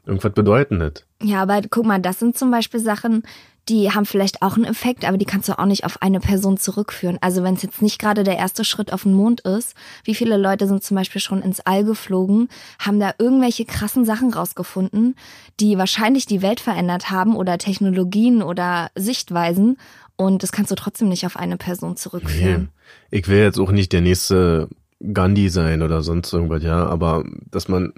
[0.05, 1.05] Irgendwas Bedeutendes.
[1.21, 3.23] Ja, aber guck mal, das sind zum Beispiel Sachen,
[3.69, 6.57] die haben vielleicht auch einen Effekt, aber die kannst du auch nicht auf eine Person
[6.57, 7.17] zurückführen.
[7.21, 9.73] Also wenn es jetzt nicht gerade der erste Schritt auf den Mond ist,
[10.03, 12.49] wie viele Leute sind zum Beispiel schon ins All geflogen,
[12.79, 15.15] haben da irgendwelche krassen Sachen rausgefunden,
[15.59, 19.77] die wahrscheinlich die Welt verändert haben oder Technologien oder Sichtweisen
[20.15, 22.69] und das kannst du trotzdem nicht auf eine Person zurückführen.
[23.11, 23.19] Nee.
[23.19, 24.69] Ich will jetzt auch nicht der nächste
[25.13, 27.93] Gandhi sein oder sonst irgendwas, ja, aber dass man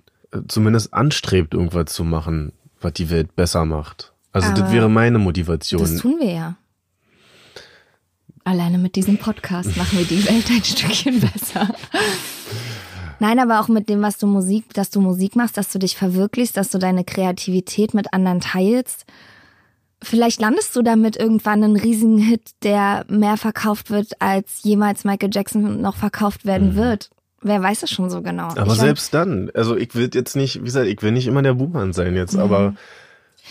[0.48, 4.14] zumindest anstrebt, irgendwas zu machen, was die Welt besser macht.
[4.36, 5.80] Also Aber das wäre meine Motivation.
[5.80, 6.56] Das tun wir ja.
[8.44, 11.74] Alleine mit diesem Podcast machen wir die Welt ein Stückchen besser.
[13.22, 15.96] Nein, aber auch mit dem, was du Musik, dass du Musik machst, dass du dich
[15.96, 19.06] verwirklichst, dass du deine Kreativität mit anderen teilst.
[20.04, 25.30] Vielleicht landest du damit irgendwann einen riesigen Hit, der mehr verkauft wird, als jemals Michael
[25.32, 26.76] Jackson noch verkauft werden mhm.
[26.76, 27.10] wird.
[27.42, 28.50] Wer weiß es schon so genau.
[28.50, 31.42] Aber ich selbst dann, also ich will jetzt nicht, wie gesagt, ich will nicht immer
[31.42, 32.42] der Buhmann sein jetzt, mhm.
[32.42, 32.76] aber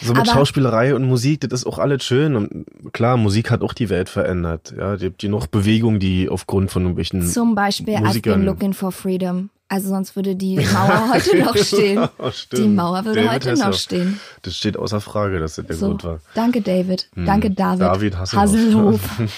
[0.03, 2.37] so mit Aber Schauspielerei und Musik, das ist auch alles schön.
[2.37, 4.75] Und klar, Musik hat auch die Welt verändert.
[4.77, 7.23] Ja, die die noch Bewegung, die aufgrund von irgendwelchen.
[7.23, 8.33] Zum Beispiel Musikern.
[8.33, 9.51] I've been looking for freedom.
[9.69, 12.09] Also sonst würde die Mauer heute noch stehen.
[12.19, 13.65] oh, die Mauer würde David heute Hesse.
[13.65, 14.21] noch stehen.
[14.43, 16.21] Das steht außer Frage, dass das der so, Grund war.
[16.35, 17.09] Danke, David.
[17.15, 17.27] Hm.
[17.27, 17.81] Danke, David.
[17.81, 19.01] David Hasselhoff.
[19.19, 19.33] Hasselhoff.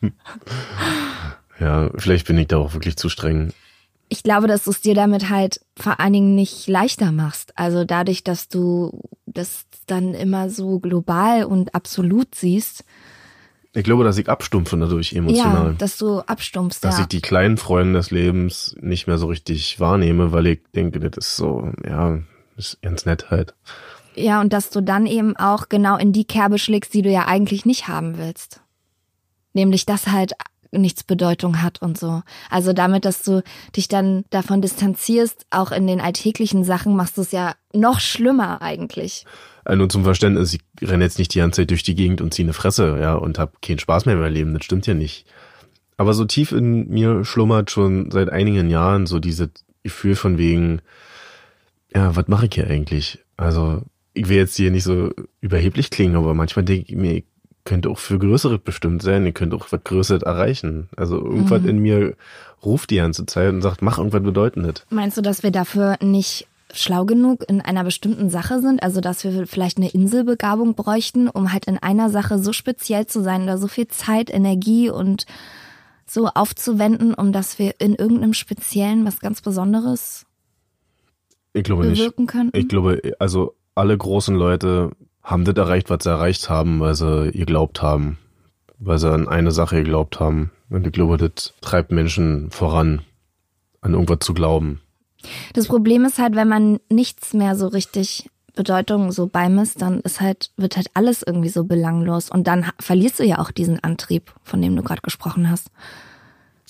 [1.60, 3.52] ja, vielleicht bin ich da auch wirklich zu streng
[4.12, 7.58] ich glaube, dass du es dir damit halt vor allen Dingen nicht leichter machst.
[7.58, 12.84] Also dadurch, dass du das dann immer so global und absolut siehst.
[13.72, 15.68] Ich glaube, dass ich abstumpfe dadurch emotional.
[15.68, 17.00] Ja, dass du abstumpfst, Dass ja.
[17.02, 21.26] ich die kleinen Freunde des Lebens nicht mehr so richtig wahrnehme, weil ich denke, das
[21.26, 22.18] ist so, ja,
[22.58, 23.54] ist ganz nett halt.
[24.14, 27.26] Ja, und dass du dann eben auch genau in die Kerbe schlägst, die du ja
[27.28, 28.60] eigentlich nicht haben willst.
[29.54, 30.34] Nämlich, dass halt
[30.72, 32.22] nichts Bedeutung hat und so.
[32.50, 33.42] Also damit, dass du
[33.76, 38.62] dich dann davon distanzierst, auch in den alltäglichen Sachen, machst du es ja noch schlimmer
[38.62, 39.24] eigentlich.
[39.64, 42.34] Äh, nur zum Verständnis, ich renne jetzt nicht die ganze Zeit durch die Gegend und
[42.34, 44.54] ziehe eine Fresse, ja, und habe keinen Spaß mehr meinem Leben.
[44.54, 45.26] Das stimmt ja nicht.
[45.96, 49.50] Aber so tief in mir schlummert schon seit einigen Jahren so dieses
[49.82, 50.80] Gefühl von wegen,
[51.94, 53.18] ja, was mache ich hier eigentlich?
[53.36, 53.82] Also,
[54.14, 57.24] ich will jetzt hier nicht so überheblich klingen, aber manchmal denke ich mir, ich
[57.64, 59.24] könnte auch für Größeres bestimmt sein.
[59.24, 60.88] Ihr könnt auch was Größeres erreichen.
[60.96, 61.68] Also irgendwas mhm.
[61.68, 62.16] in mir
[62.64, 64.86] ruft die ganze Zeit und sagt, mach irgendwas Bedeutendes.
[64.90, 68.82] Meinst du, dass wir dafür nicht schlau genug in einer bestimmten Sache sind?
[68.82, 73.22] Also, dass wir vielleicht eine Inselbegabung bräuchten, um halt in einer Sache so speziell zu
[73.22, 75.26] sein oder so viel Zeit, Energie und
[76.06, 80.26] so aufzuwenden, um dass wir in irgendeinem Speziellen was ganz Besonderes
[81.52, 82.32] ich glaube bewirken nicht.
[82.32, 82.56] könnten?
[82.56, 87.30] Ich glaube, also alle großen Leute haben das erreicht, was sie erreicht haben, weil sie
[87.32, 88.18] geglaubt haben.
[88.78, 90.50] Weil sie an eine Sache geglaubt haben.
[90.68, 93.02] Und ich glaube, das treibt Menschen voran,
[93.80, 94.80] an irgendwas zu glauben.
[95.52, 100.20] Das Problem ist halt, wenn man nichts mehr so richtig Bedeutung so beimisst, dann ist
[100.20, 102.28] halt, wird halt alles irgendwie so belanglos.
[102.28, 105.70] Und dann verlierst du ja auch diesen Antrieb, von dem du gerade gesprochen hast.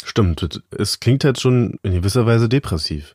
[0.04, 3.14] Stimmt, es klingt halt schon in gewisser Weise depressiv.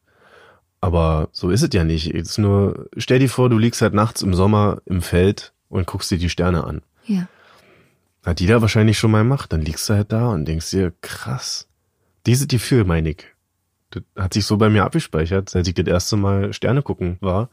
[0.88, 2.15] Aber so ist es ja nicht.
[2.15, 5.86] Es ist nur, stell dir vor, du liegst halt nachts im Sommer im Feld und
[5.86, 6.82] guckst dir die Sterne an.
[7.04, 7.28] Ja.
[8.26, 9.52] Hat jeder wahrscheinlich schon mal gemacht.
[9.52, 11.67] Dann liegst du halt da und denkst dir, krass.
[12.26, 13.26] Diese Gefühl, meine ich.
[13.89, 17.50] Das hat sich so bei mir abgespeichert, seit ich das erste Mal Sterne gucken war.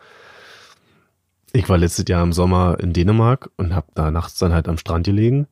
[1.53, 4.79] Ich war letztes Jahr im Sommer in Dänemark und hab da nachts dann halt am
[4.79, 5.49] Strand gelegen,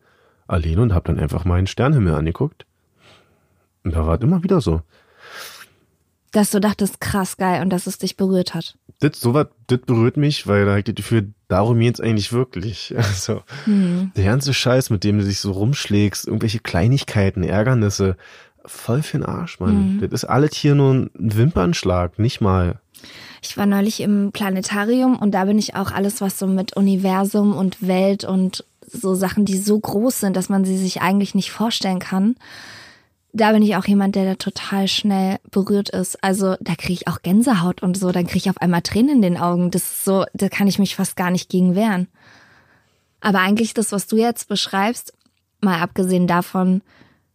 [0.46, 2.64] alleine und hab dann einfach mal einen Sternhimmel angeguckt.
[3.82, 4.82] Und da war es immer wieder so.
[6.32, 8.76] Dass du dachtest, krass geil und dass es dich berührt hat.
[9.00, 12.94] Das, sowas, das berührt mich, weil da das Gefühl, darum geht's eigentlich wirklich.
[13.02, 14.12] Also, hm.
[14.16, 18.16] der ganze Scheiß, mit dem du dich so rumschlägst, irgendwelche Kleinigkeiten, Ärgernisse,
[18.64, 20.00] voll für den Arsch, Mann.
[20.00, 20.00] Hm.
[20.00, 22.80] Das ist alles hier nur ein Wimpernschlag, nicht mal.
[23.42, 27.54] Ich war neulich im Planetarium und da bin ich auch alles, was so mit Universum
[27.54, 31.50] und Welt und so Sachen, die so groß sind, dass man sie sich eigentlich nicht
[31.50, 32.36] vorstellen kann
[33.32, 36.22] da bin ich auch jemand, der da total schnell berührt ist.
[36.22, 39.22] Also da kriege ich auch Gänsehaut und so, dann kriege ich auf einmal Tränen in
[39.22, 39.70] den Augen.
[39.70, 42.08] Das ist so, da kann ich mich fast gar nicht gegen wehren.
[43.20, 45.12] Aber eigentlich das, was du jetzt beschreibst,
[45.60, 46.82] mal abgesehen davon,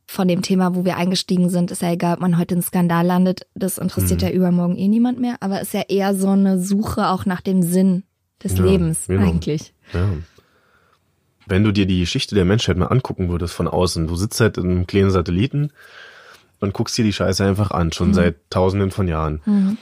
[0.06, 3.06] von dem Thema, wo wir eingestiegen sind, ist ja egal, ob man heute in Skandal
[3.06, 4.28] landet, das interessiert Mhm.
[4.28, 7.62] ja übermorgen eh niemand mehr, aber ist ja eher so eine Suche auch nach dem
[7.62, 8.04] Sinn
[8.42, 9.28] des Ja, Lebens genau.
[9.28, 9.74] eigentlich.
[9.94, 10.08] Ja.
[11.48, 14.58] Wenn du dir die Geschichte der Menschheit mal angucken würdest von außen, du sitzt halt
[14.58, 15.72] in einem kleinen Satelliten
[16.60, 19.78] und guckst dir die Scheiße einfach an, schon seit tausenden von Jahren, Mhm.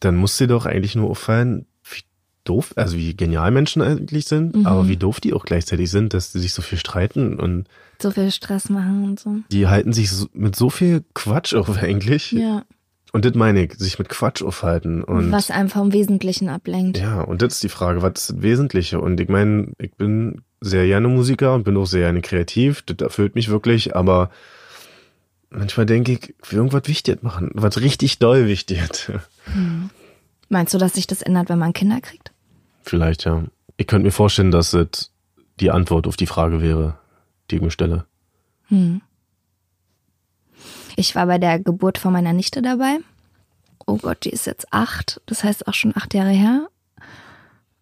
[0.00, 2.02] dann muss dir doch eigentlich nur auffallen, wie
[2.44, 6.32] doof, also wie genial Menschen eigentlich sind, aber wie doof die auch gleichzeitig sind, dass
[6.32, 7.66] die sich so viel streiten und
[8.00, 9.36] So viel Stress machen und so.
[9.50, 12.32] die halten sich so, mit so viel Quatsch auf eigentlich.
[12.32, 12.64] Ja.
[13.12, 15.02] Und das meine ich, sich mit Quatsch aufhalten.
[15.02, 16.98] Und was einem vom Wesentlichen ablenkt.
[16.98, 19.00] Ja, und das ist die Frage, was ist das Wesentliche?
[19.00, 22.98] Und ich meine, ich bin sehr gerne Musiker und bin auch sehr gerne kreativ, das
[22.98, 24.30] erfüllt mich wirklich, aber
[25.50, 29.10] manchmal denke ich, will irgendwas wichtig machen, was richtig doll wichtig.
[30.48, 32.32] Meinst du, dass sich das ändert, wenn man Kinder kriegt?
[32.82, 33.44] Vielleicht, ja.
[33.76, 35.12] Ich könnte mir vorstellen, dass das
[35.60, 36.98] die Antwort auf die Frage wäre,
[37.50, 38.06] die ich mir stelle.
[38.68, 39.02] Hm.
[40.96, 42.98] Ich war bei der Geburt von meiner Nichte dabei.
[43.86, 45.20] Oh Gott, die ist jetzt acht.
[45.26, 46.66] Das heißt auch schon acht Jahre her.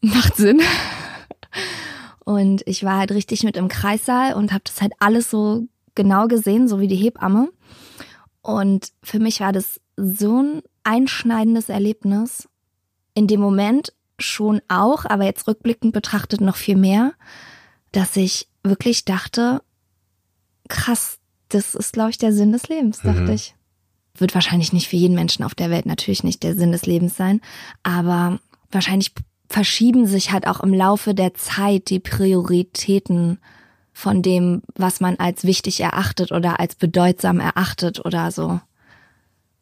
[0.00, 0.60] Macht Sinn.
[2.26, 6.26] Und ich war halt richtig mit im Kreissaal und habe das halt alles so genau
[6.26, 7.50] gesehen, so wie die Hebamme.
[8.42, 12.48] Und für mich war das so ein einschneidendes Erlebnis.
[13.14, 17.12] In dem Moment schon auch, aber jetzt rückblickend betrachtet noch viel mehr,
[17.92, 19.62] dass ich wirklich dachte,
[20.68, 23.30] krass, das ist, glaube ich, der Sinn des Lebens, dachte Mhm.
[23.30, 23.54] ich.
[24.18, 27.16] Wird wahrscheinlich nicht für jeden Menschen auf der Welt natürlich nicht der Sinn des Lebens
[27.16, 27.40] sein,
[27.84, 28.40] aber
[28.72, 29.12] wahrscheinlich
[29.48, 33.38] verschieben sich halt auch im Laufe der Zeit die Prioritäten
[33.92, 38.60] von dem, was man als wichtig erachtet oder als bedeutsam erachtet oder so.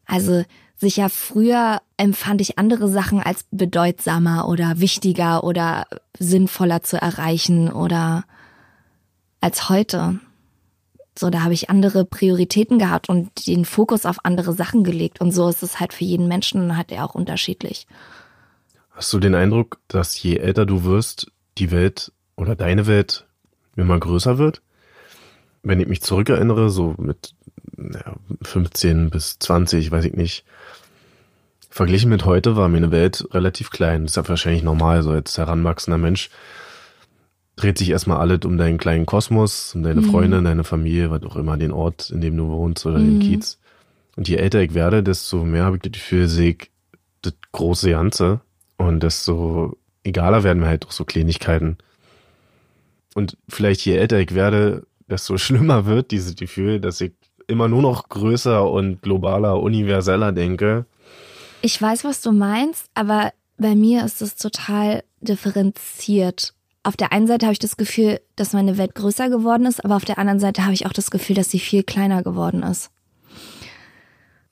[0.06, 0.44] Also
[0.76, 5.86] sicher früher empfand ich andere Sachen als bedeutsamer oder wichtiger oder
[6.18, 8.24] sinnvoller zu erreichen oder
[9.40, 10.18] als heute.
[11.16, 15.20] So, da habe ich andere Prioritäten gehabt und den Fokus auf andere Sachen gelegt.
[15.20, 17.86] Und so ist es halt für jeden Menschen hat er auch unterschiedlich.
[18.94, 21.26] Hast du den Eindruck, dass je älter du wirst,
[21.58, 23.26] die Welt oder deine Welt
[23.74, 24.62] immer größer wird?
[25.64, 27.34] Wenn ich mich zurückerinnere, so mit
[27.76, 30.44] ja, 15 bis 20, weiß ich nicht,
[31.70, 34.02] verglichen mit heute war mir eine Welt relativ klein.
[34.02, 36.30] Das ist ja wahrscheinlich normal, so als heranwachsender Mensch
[37.56, 41.36] dreht sich erstmal alles um deinen kleinen Kosmos, um deine Freunde, deine Familie, was auch
[41.36, 43.58] immer, den Ort, in dem du wohnst oder den Kiez.
[44.16, 46.70] Und je älter ich werde, desto mehr habe ich das Gefühl, sehe ich
[47.22, 48.40] das große Ganze
[48.76, 51.78] und desto egaler werden mir halt auch so Kleinigkeiten.
[53.14, 57.12] Und vielleicht je älter ich werde, desto schlimmer wird dieses Gefühl, dass ich
[57.46, 60.86] immer nur noch größer und globaler, universeller denke.
[61.62, 66.54] Ich weiß, was du meinst, aber bei mir ist es total differenziert.
[66.82, 69.96] Auf der einen Seite habe ich das Gefühl, dass meine Welt größer geworden ist, aber
[69.96, 72.90] auf der anderen Seite habe ich auch das Gefühl, dass sie viel kleiner geworden ist.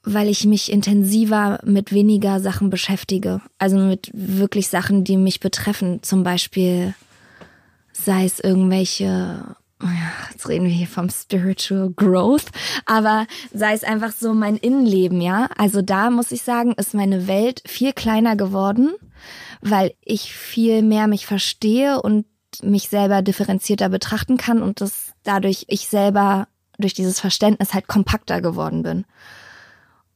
[0.05, 3.41] Weil ich mich intensiver mit weniger Sachen beschäftige.
[3.59, 6.03] Also mit wirklich Sachen, die mich betreffen.
[6.03, 6.95] Zum Beispiel
[7.93, 9.89] sei es irgendwelche, oh
[10.33, 12.47] jetzt reden wir hier vom Spiritual Growth,
[12.87, 15.49] aber sei es einfach so mein Innenleben, ja.
[15.57, 18.93] Also da muss ich sagen, ist meine Welt viel kleiner geworden,
[19.61, 22.27] weil ich viel mehr mich verstehe und
[22.63, 28.41] mich selber differenzierter betrachten kann und das dadurch ich selber durch dieses Verständnis halt kompakter
[28.41, 29.05] geworden bin.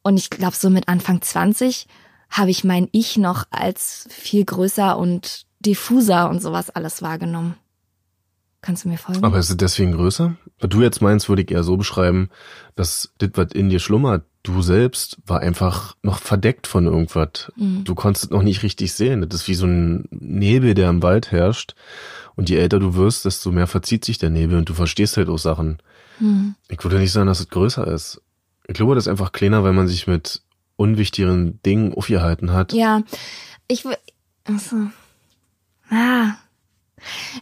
[0.07, 1.89] Und ich glaube, so mit Anfang 20
[2.31, 7.57] habe ich mein Ich noch als viel größer und diffuser und sowas alles wahrgenommen.
[8.61, 9.25] Kannst du mir folgen?
[9.25, 10.37] Aber ist es deswegen größer?
[10.61, 12.31] Was du jetzt meinst, würde ich eher so beschreiben,
[12.77, 17.51] dass das, was in dir schlummert, du selbst, war einfach noch verdeckt von irgendwas.
[17.57, 19.29] Du konntest es noch nicht richtig sehen.
[19.29, 21.75] Das ist wie so ein Nebel, der im Wald herrscht.
[22.37, 25.29] Und je älter du wirst, desto mehr verzieht sich der Nebel und du verstehst halt
[25.29, 25.79] auch Sachen.
[26.69, 28.23] Ich würde nicht sagen, dass es größer ist.
[28.69, 30.43] Ich glaube, das ist einfach kleiner, weil man sich mit
[30.77, 32.73] unwichtigeren Dingen aufgehalten hat.
[32.73, 33.03] Ja,
[33.69, 33.97] ich will.
[34.45, 34.77] Achso.
[35.91, 36.35] Ah.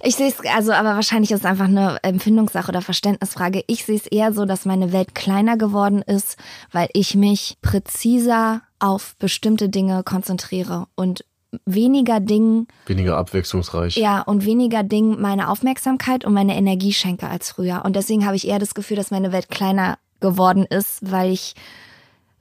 [0.02, 3.64] Ich sehe es, also, aber wahrscheinlich ist es einfach eine Empfindungssache oder Verständnisfrage.
[3.66, 6.36] Ich sehe es eher so, dass meine Welt kleiner geworden ist,
[6.72, 11.24] weil ich mich präziser auf bestimmte Dinge konzentriere und
[11.64, 13.96] weniger Dingen, Weniger abwechslungsreich.
[13.96, 17.84] ja, und weniger Dingen meine Aufmerksamkeit und meine Energie schenke als früher.
[17.84, 21.54] Und deswegen habe ich eher das Gefühl, dass meine Welt kleiner geworden ist, weil ich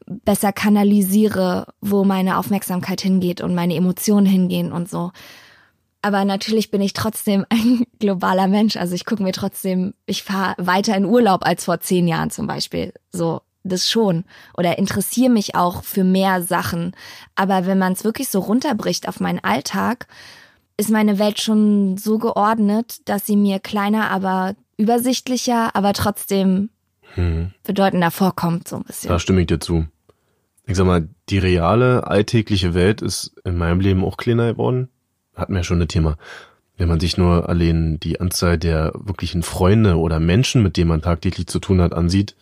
[0.05, 5.11] besser kanalisiere, wo meine Aufmerksamkeit hingeht und meine Emotionen hingehen und so.
[6.01, 8.75] Aber natürlich bin ich trotzdem ein globaler Mensch.
[8.75, 12.45] Also ich gucke mir trotzdem, ich fahre weiter in Urlaub als vor zehn Jahren zum
[12.47, 12.93] Beispiel.
[13.11, 14.25] So, das schon.
[14.57, 16.95] Oder interessiere mich auch für mehr Sachen.
[17.35, 20.07] Aber wenn man es wirklich so runterbricht auf meinen Alltag,
[20.75, 26.69] ist meine Welt schon so geordnet, dass sie mir kleiner, aber übersichtlicher, aber trotzdem
[27.15, 27.51] hm.
[27.63, 29.09] bedeutender vorkommt, so ein bisschen.
[29.09, 29.85] Da stimme ich dir zu.
[30.65, 34.89] Ich sag mal, die reale, alltägliche Welt ist in meinem Leben auch kleiner geworden.
[35.35, 36.17] Hatten wir ja schon ein Thema.
[36.77, 41.01] Wenn man sich nur allein die Anzahl der wirklichen Freunde oder Menschen, mit denen man
[41.01, 42.35] tagtäglich zu tun hat, ansieht,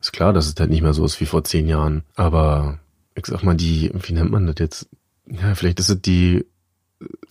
[0.00, 2.02] ist klar, dass es halt nicht mehr so ist wie vor zehn Jahren.
[2.16, 2.78] Aber
[3.14, 4.88] ich sag mal, die, wie nennt man das jetzt?
[5.26, 6.44] Ja, vielleicht ist es die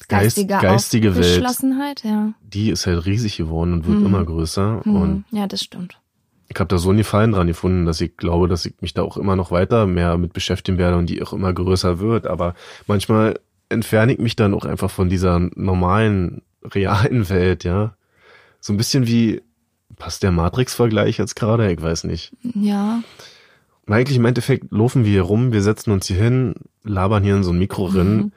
[0.08, 2.04] Geist, geistige, geistige Welt.
[2.04, 2.34] Ja.
[2.42, 4.06] Die ist halt riesig geworden und wird mhm.
[4.06, 4.82] immer größer.
[4.84, 4.96] Mhm.
[4.96, 6.00] Und ja, das stimmt.
[6.54, 9.02] Ich habe da so einen Gefallen dran gefunden, dass ich glaube, dass ich mich da
[9.02, 12.28] auch immer noch weiter mehr mit beschäftigen werde und die auch immer größer wird.
[12.28, 12.54] Aber
[12.86, 13.40] manchmal
[13.70, 17.96] entferne ich mich dann auch einfach von dieser normalen, realen Welt, ja.
[18.60, 19.42] So ein bisschen wie,
[19.98, 21.72] passt der Matrix-Vergleich jetzt gerade?
[21.72, 22.34] Ich weiß nicht.
[22.54, 23.02] Ja.
[23.88, 27.44] Eigentlich im Endeffekt laufen wir hier rum, wir setzen uns hier hin, labern hier in
[27.44, 28.16] so ein Mikro rein.
[28.16, 28.32] Mhm.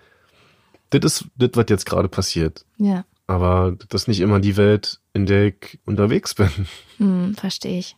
[0.90, 2.64] Das ist das, was jetzt gerade passiert.
[2.78, 3.04] Ja.
[3.26, 6.50] Aber das ist nicht immer die Welt, in der ich unterwegs bin.
[6.98, 7.96] Hm, verstehe ich.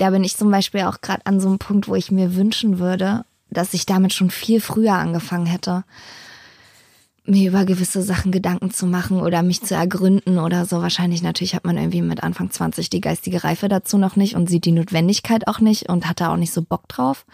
[0.00, 2.78] Da bin ich zum Beispiel auch gerade an so einem Punkt, wo ich mir wünschen
[2.78, 5.84] würde, dass ich damit schon viel früher angefangen hätte,
[7.26, 10.80] mir über gewisse Sachen Gedanken zu machen oder mich zu ergründen oder so.
[10.80, 14.48] Wahrscheinlich natürlich hat man irgendwie mit Anfang 20 die geistige Reife dazu noch nicht und
[14.48, 17.26] sieht die Notwendigkeit auch nicht und hat da auch nicht so Bock drauf.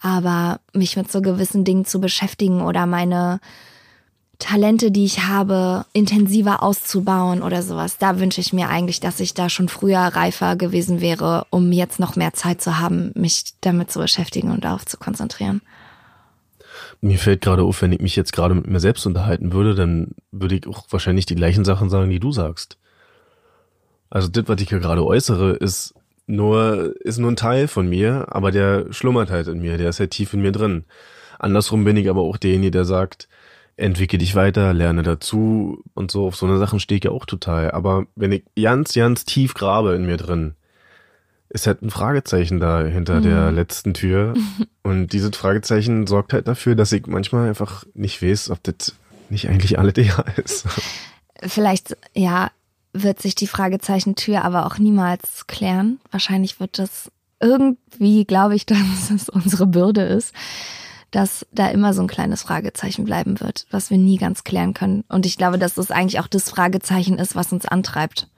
[0.00, 3.38] Aber mich mit so gewissen Dingen zu beschäftigen oder meine
[4.38, 7.98] Talente, die ich habe, intensiver auszubauen oder sowas.
[7.98, 12.00] Da wünsche ich mir eigentlich, dass ich da schon früher reifer gewesen wäre, um jetzt
[12.00, 15.62] noch mehr Zeit zu haben, mich damit zu beschäftigen und darauf zu konzentrieren.
[17.00, 20.14] Mir fällt gerade auf, wenn ich mich jetzt gerade mit mir selbst unterhalten würde, dann
[20.32, 22.78] würde ich auch wahrscheinlich die gleichen Sachen sagen, die du sagst.
[24.10, 25.94] Also das, was ich hier gerade äußere, ist
[26.26, 30.00] nur, ist nur ein Teil von mir, aber der schlummert halt in mir, der ist
[30.00, 30.84] halt tief in mir drin.
[31.38, 33.28] Andersrum bin ich aber auch derjenige, der sagt,
[33.76, 36.26] entwickle dich weiter, lerne dazu und so.
[36.26, 37.70] Auf so eine Sachen stehe ich ja auch total.
[37.70, 40.54] Aber wenn ich ganz, ganz tief grabe in mir drin,
[41.48, 43.22] ist halt ein Fragezeichen da hinter mhm.
[43.22, 44.34] der letzten Tür.
[44.82, 48.94] Und dieses Fragezeichen sorgt halt dafür, dass ich manchmal einfach nicht weiß, ob das
[49.30, 50.66] nicht eigentlich alle der ist.
[51.42, 52.50] Vielleicht, ja,
[52.92, 55.98] wird sich die Fragezeichentür aber auch niemals klären.
[56.10, 57.10] Wahrscheinlich wird das
[57.40, 60.32] irgendwie, glaube ich, dass es unsere Bürde ist
[61.14, 65.04] dass da immer so ein kleines Fragezeichen bleiben wird, was wir nie ganz klären können.
[65.08, 68.28] Und ich glaube, dass das eigentlich auch das Fragezeichen ist, was uns antreibt,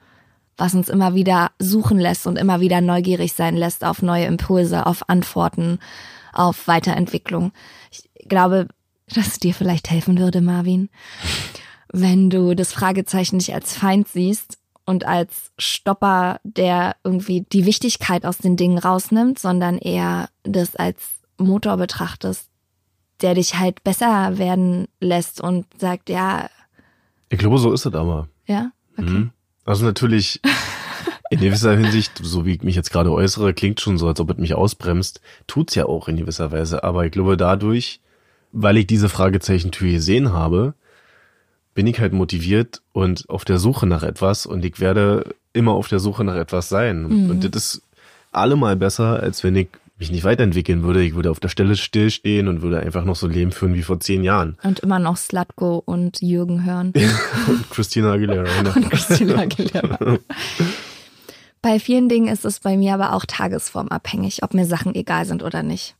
[0.57, 4.85] was uns immer wieder suchen lässt und immer wieder neugierig sein lässt auf neue Impulse,
[4.85, 5.79] auf Antworten,
[6.33, 7.51] auf Weiterentwicklung.
[7.89, 8.67] Ich glaube,
[9.07, 10.89] dass es dir vielleicht helfen würde, Marvin,
[11.91, 18.23] wenn du das Fragezeichen nicht als Feind siehst und als Stopper, der irgendwie die Wichtigkeit
[18.23, 21.01] aus den Dingen rausnimmt, sondern eher das als
[21.39, 22.51] Motor betrachtest,
[23.21, 26.49] der dich halt besser werden lässt und sagt, ja.
[27.29, 28.27] Ich glaube, so ist es aber.
[28.45, 28.71] Ja?
[28.97, 29.09] Okay.
[29.09, 29.31] Mhm.
[29.65, 30.41] Also natürlich,
[31.29, 34.31] in gewisser Hinsicht, so wie ich mich jetzt gerade äußere, klingt schon so, als ob
[34.31, 35.21] es mich ausbremst.
[35.45, 36.83] Tut's ja auch in gewisser Weise.
[36.83, 37.99] Aber ich glaube, dadurch,
[38.51, 40.73] weil ich diese Fragezeichentür gesehen habe,
[41.73, 45.87] bin ich halt motiviert und auf der Suche nach etwas und ich werde immer auf
[45.87, 47.03] der Suche nach etwas sein.
[47.03, 47.29] Mhm.
[47.29, 47.81] Und das ist
[48.31, 49.67] allemal besser, als wenn ich
[49.99, 51.03] mich nicht weiterentwickeln würde.
[51.03, 53.99] Ich würde auf der Stelle stillstehen und würde einfach noch so Leben führen wie vor
[53.99, 54.57] zehn Jahren.
[54.63, 56.93] Und immer noch Slatko und Jürgen hören.
[57.47, 58.47] und Christina Aguilera.
[58.63, 58.73] Ne?
[58.75, 60.19] und Christina Aguilera.
[61.61, 65.43] bei vielen Dingen ist es bei mir aber auch tagesformabhängig, ob mir Sachen egal sind
[65.43, 65.95] oder nicht.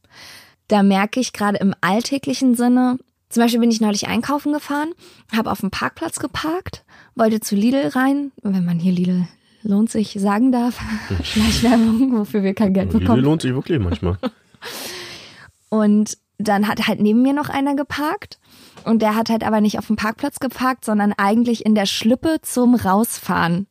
[0.68, 2.98] Da merke ich gerade im alltäglichen Sinne,
[3.30, 4.94] zum Beispiel bin ich neulich einkaufen gefahren,
[5.36, 6.84] habe auf dem Parkplatz geparkt,
[7.16, 9.28] wollte zu Lidl rein, wenn man hier Lidl
[9.67, 10.80] lohnt sich sagen darf.
[11.23, 13.21] Schleichwerbung, wofür wir kein Geld bekommen.
[13.21, 14.17] lohnt sich wirklich manchmal.
[15.69, 18.39] Und dann hat halt neben mir noch einer geparkt.
[18.86, 22.38] Und der hat halt aber nicht auf dem Parkplatz geparkt, sondern eigentlich in der Schlippe
[22.41, 23.67] zum Rausfahren.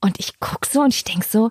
[0.00, 1.50] Und ich guck so und ich denk so,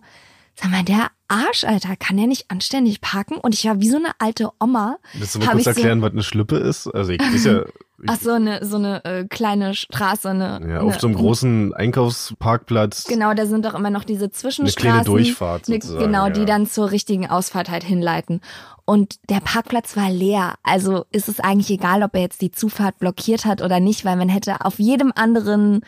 [0.55, 3.37] sag mal, der Arsch, Alter, kann der nicht anständig parken?
[3.37, 4.97] Und ich war wie so eine alte Oma.
[5.13, 6.87] Willst du mal kurz erklären, so, was eine Schlippe ist?
[6.87, 7.63] Also ich weiß ja,
[8.07, 10.29] Ach so, eine, so eine äh, kleine Straße.
[10.29, 13.05] Eine, ja, auf eine, so einem großen Einkaufsparkplatz.
[13.05, 14.89] Genau, da sind doch immer noch diese Zwischenstraßen.
[14.89, 16.05] Eine kleine Durchfahrt sozusagen.
[16.05, 16.29] genau, ja.
[16.31, 18.41] die dann zur richtigen Ausfahrt halt hinleiten.
[18.85, 20.55] Und der Parkplatz war leer.
[20.63, 24.15] Also ist es eigentlich egal, ob er jetzt die Zufahrt blockiert hat oder nicht, weil
[24.15, 25.81] man hätte auf jedem anderen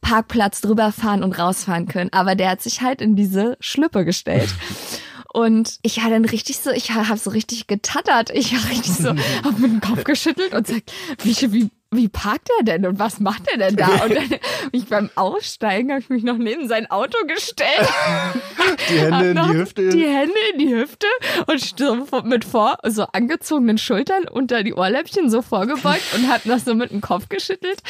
[0.00, 2.10] Parkplatz drüber fahren und rausfahren können.
[2.12, 4.48] Aber der hat sich halt in diese Schlüppe gestellt.
[5.32, 8.30] Und ich war dann richtig so, ich habe so richtig getattert.
[8.30, 9.08] Ich habe richtig so,
[9.44, 10.92] habe mit dem Kopf geschüttelt und sagt,
[11.22, 13.88] wie, wie wie parkt er denn und was macht er denn da?
[14.04, 14.38] Und dann
[14.70, 17.88] ich beim Aussteigen habe ich mich noch neben sein Auto gestellt.
[18.88, 19.88] Die Hände in die Hüfte.
[19.88, 21.06] Die Hände in die Hüfte
[21.46, 26.58] und so mit vor, so angezogenen Schultern unter die Ohrläppchen so vorgebeugt und hat noch
[26.58, 27.82] so mit dem Kopf geschüttelt.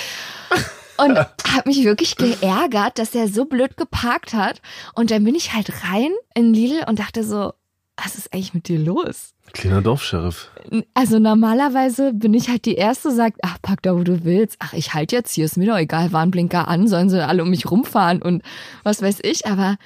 [1.04, 4.60] Und habe mich wirklich geärgert, dass er so blöd geparkt hat.
[4.94, 7.52] Und dann bin ich halt rein in Lidl und dachte so,
[7.96, 9.34] was ist eigentlich mit dir los?
[9.52, 10.50] Kleiner Dorfscheriff.
[10.94, 14.56] Also normalerweise bin ich halt die Erste, sagt, ach, pack da, wo du willst.
[14.60, 17.50] Ach, ich halt jetzt hier, ist mir doch egal, Warnblinker an, sollen sie alle um
[17.50, 18.42] mich rumfahren und
[18.84, 19.46] was weiß ich.
[19.46, 19.76] Aber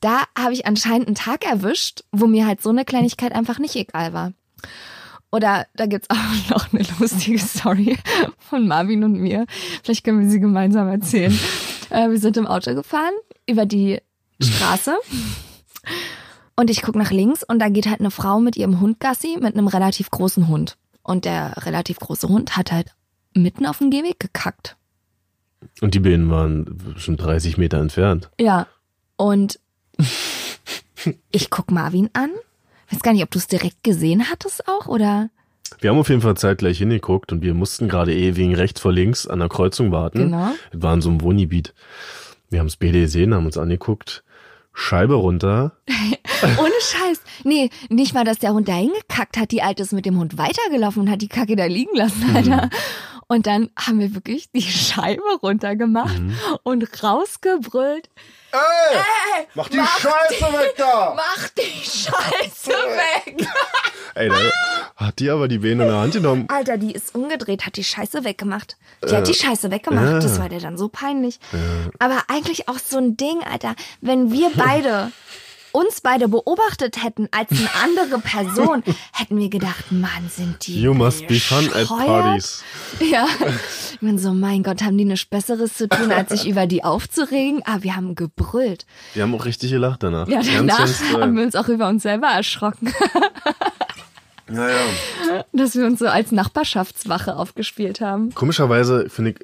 [0.00, 3.76] da habe ich anscheinend einen Tag erwischt, wo mir halt so eine Kleinigkeit einfach nicht
[3.76, 4.32] egal war.
[5.32, 6.16] Oder da gibt's auch
[6.50, 7.96] noch eine lustige Story
[8.38, 9.46] von Marvin und mir.
[9.82, 11.36] Vielleicht können wir sie gemeinsam erzählen.
[11.90, 13.14] Äh, wir sind im Auto gefahren
[13.48, 14.00] über die
[14.40, 14.94] Straße.
[16.54, 19.38] Und ich guck nach links und da geht halt eine Frau mit ihrem Hund Gassi
[19.40, 20.76] mit einem relativ großen Hund.
[21.02, 22.94] Und der relativ große Hund hat halt
[23.34, 24.76] mitten auf dem Gehweg gekackt.
[25.80, 28.30] Und die Bienen waren schon 30 Meter entfernt.
[28.38, 28.66] Ja.
[29.16, 29.58] Und
[31.30, 32.30] ich guck Marvin an.
[32.92, 35.30] Weiß gar nicht, ob du es direkt gesehen hattest auch oder.
[35.80, 38.92] Wir haben auf jeden Fall zeitgleich hingeguckt und wir mussten gerade eh wegen rechts vor
[38.92, 40.18] links an der Kreuzung warten.
[40.18, 40.50] Genau.
[40.70, 41.72] Wir waren so im Wohngebiet.
[42.50, 44.22] Wir haben es beide gesehen, haben uns angeguckt.
[44.74, 45.72] Scheibe runter.
[46.58, 47.22] Ohne Scheiß.
[47.44, 49.50] Nee, nicht mal, dass der Hund da hingekackt hat.
[49.50, 52.70] Die Alte ist mit dem Hund weitergelaufen und hat die Kacke da liegen lassen, Alter.
[53.28, 56.20] Und dann haben wir wirklich die Scheibe runtergemacht
[56.64, 58.10] und rausgebrüllt.
[58.52, 61.14] Ey, mach die Scheiße weg da!
[61.16, 63.46] Mach die Scheiße weg!
[64.14, 64.36] Ey, da
[65.06, 66.44] hat die aber die Bienen in der Hand genommen.
[66.48, 68.76] Alter, die ist umgedreht, hat die Scheiße weggemacht.
[69.08, 70.06] Die hat die Scheiße weggemacht.
[70.06, 70.18] ja.
[70.18, 71.40] Das war dir dann so peinlich.
[71.98, 73.74] Aber eigentlich auch so ein Ding, Alter.
[74.02, 75.12] Wenn wir beide
[75.72, 80.94] uns beide beobachtet hätten als eine andere Person, hätten wir gedacht, Mann, sind die You
[80.94, 82.62] must be fun at parties.
[83.00, 83.26] Ja.
[83.92, 86.84] Ich bin so, mein Gott, haben die nichts Besseres zu tun, als sich über die
[86.84, 87.62] aufzuregen?
[87.64, 88.86] Aber wir haben gebrüllt.
[89.14, 90.28] Die haben auch richtig gelacht danach.
[90.28, 91.22] Ja, Ganz, danach ganz toll.
[91.22, 92.92] haben wir uns auch über uns selber erschrocken,
[94.48, 94.76] Naja.
[95.52, 98.34] dass wir uns so als Nachbarschaftswache aufgespielt haben.
[98.34, 99.36] Komischerweise finde ich,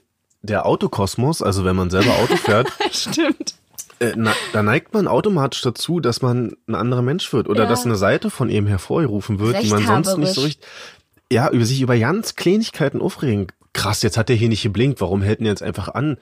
[0.42, 3.54] der Autokosmos, also wenn man selber Auto fährt, Stimmt.
[4.00, 7.68] Äh, na, da neigt man automatisch dazu, dass man ein anderer Mensch wird oder Ja.
[7.68, 10.66] dass eine Seite von ihm hervorgerufen wird, die man sonst nicht so richtig,
[11.30, 13.48] ja, über sich über ganz Kleinigkeiten aufregen.
[13.72, 16.16] Krass, jetzt hat der hier nicht geblinkt, warum hält denn jetzt einfach an?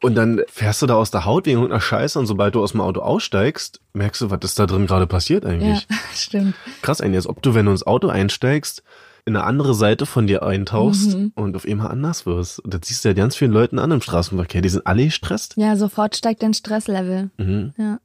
[0.00, 2.72] Und dann fährst du da aus der Haut wegen irgendeiner Scheiße und sobald du aus
[2.72, 5.86] dem Auto aussteigst, merkst du, was ist da drin gerade passiert Ja, eigentlich.
[6.14, 6.54] stimmt.
[6.82, 8.82] Krass eigentlich, als ob du, wenn du ins Auto einsteigst,
[9.24, 11.32] in eine andere Seite von dir eintauchst Mhm.
[11.36, 12.58] und auf einmal anders wirst.
[12.60, 15.54] Und das siehst du ja ganz vielen Leuten an im Straßenverkehr, die sind alle gestresst.
[15.56, 17.30] Ja, sofort steigt dein Stresslevel.
[17.36, 17.72] Mhm.
[17.78, 17.98] Ja.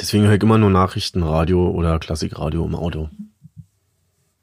[0.00, 3.08] Deswegen höre ich immer nur Nachrichten, Radio oder Klassikradio im Auto.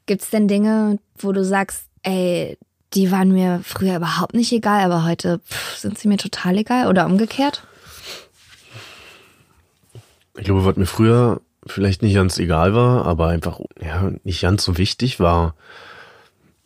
[0.06, 2.58] Gibt's denn Dinge, wo du sagst, ey,
[2.94, 6.88] die waren mir früher überhaupt nicht egal, aber heute pff, sind sie mir total egal
[6.88, 7.62] oder umgekehrt?
[10.36, 14.64] Ich glaube, was mir früher vielleicht nicht ganz egal war, aber einfach ja, nicht ganz
[14.64, 15.54] so wichtig war,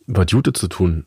[0.07, 1.05] was Jute zu tun.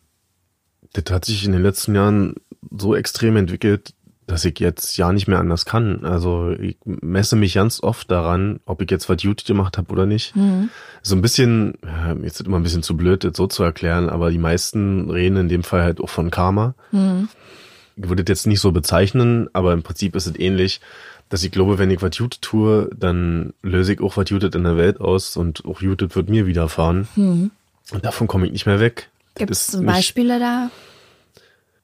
[0.92, 2.34] Das hat sich in den letzten Jahren
[2.70, 3.94] so extrem entwickelt,
[4.26, 6.04] dass ich jetzt ja nicht mehr anders kann.
[6.04, 10.06] Also ich messe mich ganz oft daran, ob ich jetzt was Jute gemacht habe oder
[10.06, 10.34] nicht.
[11.02, 11.74] So ein bisschen,
[12.22, 15.36] jetzt ist immer ein bisschen zu blöd, das so zu erklären, aber die meisten reden
[15.36, 16.74] in dem Fall halt auch von Karma.
[17.96, 20.80] Ich würde das jetzt nicht so bezeichnen, aber im Prinzip ist es ähnlich,
[21.28, 24.64] dass ich glaube, wenn ich was Jute tue, dann löse ich auch was Jute in
[24.64, 27.50] der Welt aus und auch Jute wird mir widerfahren.
[27.92, 29.08] Und davon komme ich nicht mehr weg.
[29.36, 29.46] Zum
[29.84, 30.70] nicht- Beispiele da?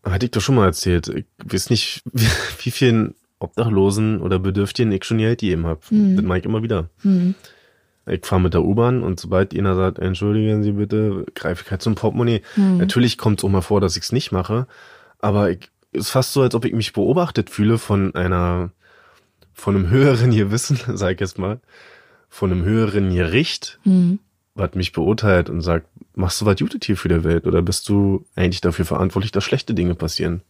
[0.04, 1.08] Hatte ich doch schon mal erzählt.
[1.08, 5.80] Ich weiß nicht, wie, vielen Obdachlosen oder Bedürftigen ich schon Geld gegeben habe.
[5.90, 6.88] Das mache ich immer wieder.
[8.08, 11.82] Ich fahre mit der U-Bahn und sobald einer sagt, entschuldigen Sie bitte, greife ich halt
[11.82, 12.42] zum Portemonnaie.
[12.56, 14.66] Natürlich kommt es auch mal vor, dass ich es nicht mache,
[15.18, 18.70] aber ich, ist fast so, als ob ich mich beobachtet fühle von einer,
[19.52, 21.58] von einem höheren Gewissen, sag ich jetzt mal,
[22.28, 23.80] von einem höheren Gericht,
[24.56, 27.88] was mich beurteilt und sagt, machst du was Gutes hier für die Welt oder bist
[27.88, 30.42] du eigentlich dafür verantwortlich, dass schlechte Dinge passieren?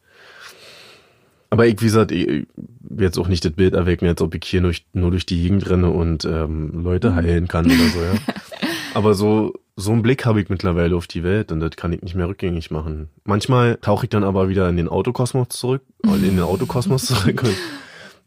[1.51, 4.45] Aber ich, wie gesagt, ich will jetzt auch nicht das Bild erwecken, als ob ich
[4.45, 8.15] hier nur, nur durch die Gegend renne und ähm, Leute heilen kann oder so, ja.
[8.95, 12.03] Aber so, so einen Blick habe ich mittlerweile auf die Welt und das kann ich
[12.03, 13.11] nicht mehr rückgängig machen.
[13.25, 17.55] Manchmal tauche ich dann aber wieder in den Autokosmos zurück, in den Autokosmos zurück und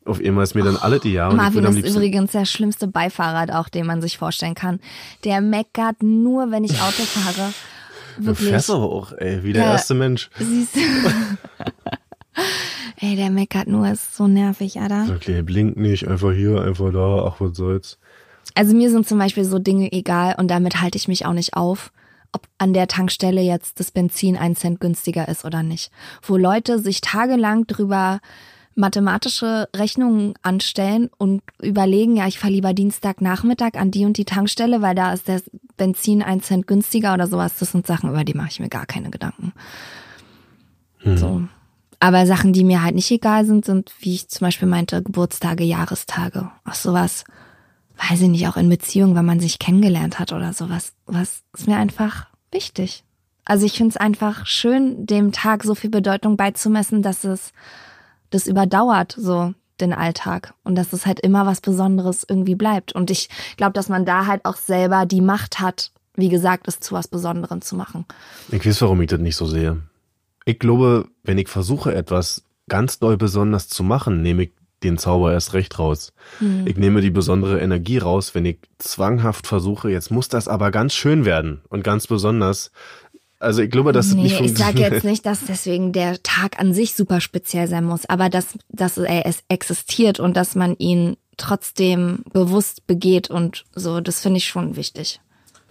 [0.10, 3.60] auf einmal ist mir dann alle die Jahre Marvin ist liebsten, übrigens der schlimmste Beifahrer
[3.60, 4.80] auch, den man sich vorstellen kann.
[5.24, 7.54] Der meckert nur, wenn ich Auto fahre.
[8.18, 8.50] du Wirklich.
[8.50, 9.72] fährst aber auch, ey, wie der Ja.
[9.74, 10.30] erste Mensch.
[10.40, 10.80] Siehst du?
[13.02, 15.08] Ey, der meckert nur, ist so nervig, Alter.
[15.16, 17.98] Okay, blinkt nicht, einfach hier, einfach da, ach was soll's.
[18.56, 21.54] Also mir sind zum Beispiel so Dinge egal und damit halte ich mich auch nicht
[21.56, 21.92] auf.
[22.32, 25.90] ob an der Tankstelle jetzt das Benzin ein Cent günstiger ist oder nicht.
[26.22, 28.20] Wo Leute sich tagelang drüber
[28.80, 34.82] mathematische Rechnungen anstellen und überlegen, ja, ich fahre lieber Dienstagnachmittag an die und die Tankstelle,
[34.82, 35.42] weil da ist der
[35.78, 37.56] Benzin ein Cent günstiger oder sowas.
[37.60, 39.54] Das sind Sachen, über die mache ich mir gar keine Gedanken.
[41.00, 41.18] Hm.
[41.18, 41.44] So.
[42.00, 45.66] Aber Sachen, die mir halt nicht egal sind, sind, wie ich zum Beispiel meinte, Geburtstage,
[45.66, 46.50] Jahrestage.
[46.64, 47.26] Auch sowas,
[48.10, 50.94] weiß ich nicht, auch in Beziehungen, wenn man sich kennengelernt hat oder sowas.
[51.06, 53.04] Was ist mir einfach wichtig.
[53.46, 57.52] Also ich finde es einfach schön, dem Tag so viel Bedeutung beizumessen, dass es
[58.30, 62.94] das überdauert, so den Alltag und dass es halt immer was Besonderes irgendwie bleibt.
[62.94, 66.80] Und ich glaube, dass man da halt auch selber die Macht hat, wie gesagt, es
[66.80, 68.06] zu was Besonderem zu machen.
[68.52, 69.82] Ich weiß, warum ich das nicht so sehe.
[70.46, 74.52] Ich glaube, wenn ich versuche, etwas ganz doll besonders zu machen, nehme ich
[74.84, 76.14] den Zauber erst recht raus.
[76.40, 76.66] Hm.
[76.66, 80.94] Ich nehme die besondere Energie raus, wenn ich zwanghaft versuche, jetzt muss das aber ganz
[80.94, 82.72] schön werden und ganz besonders.
[83.40, 84.76] Also ich glaube, dass nee, das nicht funktioniert.
[84.76, 88.30] Ich sage jetzt nicht, dass deswegen der Tag an sich super speziell sein muss, aber
[88.30, 94.38] dass, dass er existiert und dass man ihn trotzdem bewusst begeht und so, das finde
[94.38, 95.22] ich schon wichtig.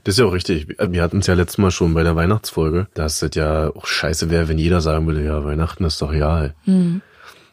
[0.05, 0.69] Das ist ja auch richtig.
[0.81, 4.31] Wir hatten es ja letztes Mal schon bei der Weihnachtsfolge, dass es ja auch scheiße
[4.31, 6.55] wäre, wenn jeder sagen würde, ja, Weihnachten ist doch real.
[6.65, 7.03] Hm.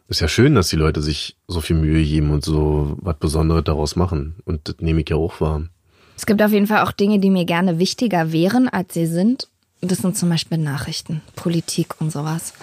[0.07, 3.65] Ist ja schön, dass die Leute sich so viel Mühe geben und so was Besonderes
[3.65, 4.35] daraus machen.
[4.45, 5.63] Und das nehme ich ja auch wahr.
[6.15, 9.49] Es gibt auf jeden Fall auch Dinge, die mir gerne wichtiger wären, als sie sind.
[9.81, 12.53] Das sind zum Beispiel Nachrichten, Politik und sowas.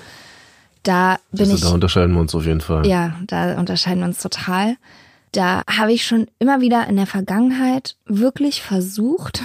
[0.82, 1.60] Da bin also, ich.
[1.60, 2.86] Da unterscheiden wir uns auf jeden Fall.
[2.86, 4.76] Ja, da unterscheiden wir uns total.
[5.30, 9.42] Da habe ich schon immer wieder in der Vergangenheit wirklich versucht,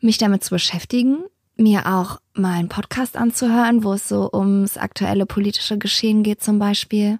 [0.00, 1.18] mich damit zu beschäftigen,
[1.56, 6.58] mir auch mal einen Podcast anzuhören, wo es so ums aktuelle politische Geschehen geht zum
[6.58, 7.18] Beispiel.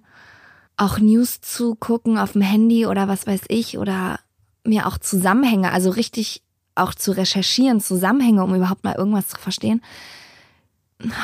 [0.75, 4.19] Auch News zu gucken auf dem Handy oder was weiß ich oder
[4.65, 6.41] mir auch Zusammenhänge, also richtig
[6.75, 9.81] auch zu recherchieren, Zusammenhänge, um überhaupt mal irgendwas zu verstehen.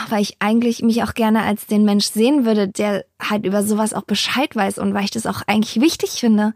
[0.09, 3.93] Weil ich eigentlich mich auch gerne als den Mensch sehen würde, der halt über sowas
[3.93, 6.53] auch Bescheid weiß und weil ich das auch eigentlich wichtig finde.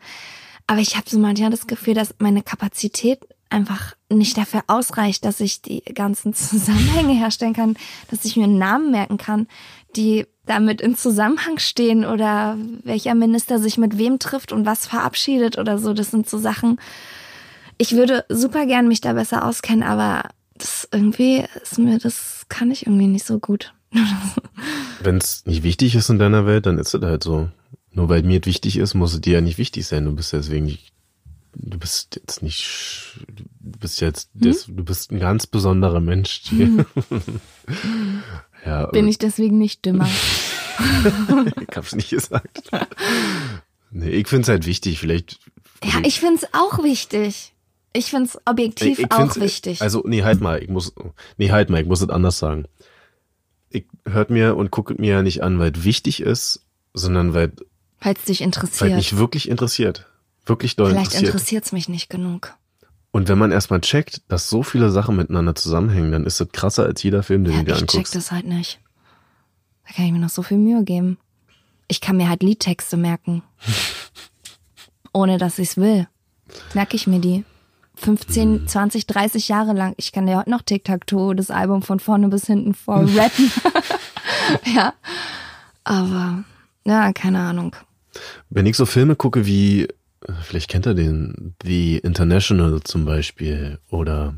[0.68, 3.20] Aber ich habe so manchmal das Gefühl, dass meine Kapazität
[3.52, 7.76] einfach nicht dafür ausreicht, dass ich die ganzen Zusammenhänge herstellen kann,
[8.10, 9.48] dass ich mir Namen merken kann,
[9.96, 15.58] die damit in Zusammenhang stehen oder welcher Minister sich mit wem trifft und was verabschiedet
[15.58, 15.94] oder so.
[15.94, 16.80] Das sind so Sachen.
[17.82, 22.70] Ich würde super gern mich da besser auskennen, aber das irgendwie ist mir, das kann
[22.70, 23.74] ich irgendwie nicht so gut.
[25.02, 27.50] Wenn es nicht wichtig ist in deiner Welt, dann ist es halt so.
[27.92, 30.06] Nur weil mir wichtig ist, muss es dir ja nicht wichtig sein.
[30.06, 30.94] Du bist deswegen nicht
[31.56, 34.42] du bist jetzt nicht, du bist jetzt, hm?
[34.42, 36.44] des, du bist ein ganz besonderer Mensch.
[36.52, 36.86] Hm.
[38.64, 40.08] ja, Bin ich deswegen nicht dümmer?
[40.08, 42.70] ich hab's nicht gesagt.
[43.90, 45.40] Nee, ich find's halt wichtig, vielleicht.
[45.84, 47.54] Ja, ich find's auch wichtig.
[47.94, 49.82] Ich find's objektiv ich, ich auch wichtig.
[49.82, 50.94] Also, nee, halt mal, ich muss,
[51.38, 52.66] nee, halt mal, ich muss es anders sagen.
[53.70, 57.54] Ich hört mir und guckt mir ja nicht an, weil es wichtig ist, sondern weil
[58.00, 58.90] weil es dich interessiert.
[58.90, 60.08] Weil mich wirklich interessiert
[60.46, 62.54] wirklich doll Vielleicht interessiert es mich nicht genug.
[63.12, 66.84] Und wenn man erstmal checkt, dass so viele Sachen miteinander zusammenhängen, dann ist das krasser
[66.84, 67.96] als jeder Film, den ja, du dir anguckst.
[67.96, 68.80] Ich check das halt nicht.
[69.86, 71.18] Da kann ich mir noch so viel Mühe geben.
[71.88, 73.44] Ich kann mir halt Liedtexte merken.
[75.14, 76.08] Ohne dass ich's will.
[76.74, 77.44] Merke ich mir die.
[78.02, 79.94] 15, 20, 30 Jahre lang.
[79.98, 83.52] Ich kann ja heute noch Tic-Tac-Toe, das Album von vorne bis hinten vor rappen.
[84.76, 84.94] ja.
[85.84, 86.44] Aber,
[86.86, 87.76] ja, keine Ahnung.
[88.50, 89.88] Wenn ich so Filme gucke wie
[90.44, 94.36] Vielleicht kennt er den The International zum Beispiel oder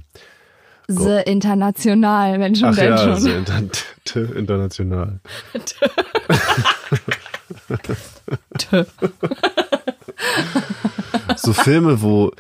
[0.88, 3.20] The International, wenn schon, Ach denn ja, schon.
[3.20, 5.20] The Inter International.
[11.36, 12.32] so Filme, wo,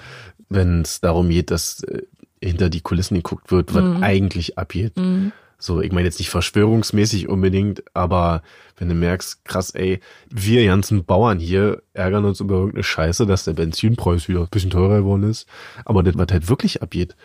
[0.53, 2.03] wenn es darum geht, dass äh,
[2.41, 4.03] hinter die Kulissen geguckt wird, was mm.
[4.03, 4.97] eigentlich abgeht.
[4.97, 5.29] Mm.
[5.57, 8.43] So, ich meine jetzt nicht verschwörungsmäßig unbedingt, aber
[8.75, 13.45] wenn du merkst, krass, ey, wir ganzen Bauern hier ärgern uns über irgendeine Scheiße, dass
[13.45, 15.47] der Benzinpreis wieder ein bisschen teurer geworden ist.
[15.85, 17.15] Aber das, was halt wirklich abgeht,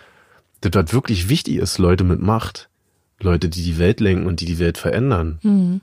[0.60, 2.68] das, was wirklich wichtig ist, Leute mit Macht,
[3.20, 5.80] Leute, die die Welt lenken und die die Welt verändern, mhm.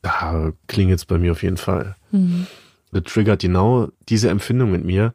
[0.00, 1.94] da klingt es bei mir auf jeden Fall.
[2.10, 2.46] Mhm.
[2.90, 5.12] Das triggert genau diese Empfindung mit mir.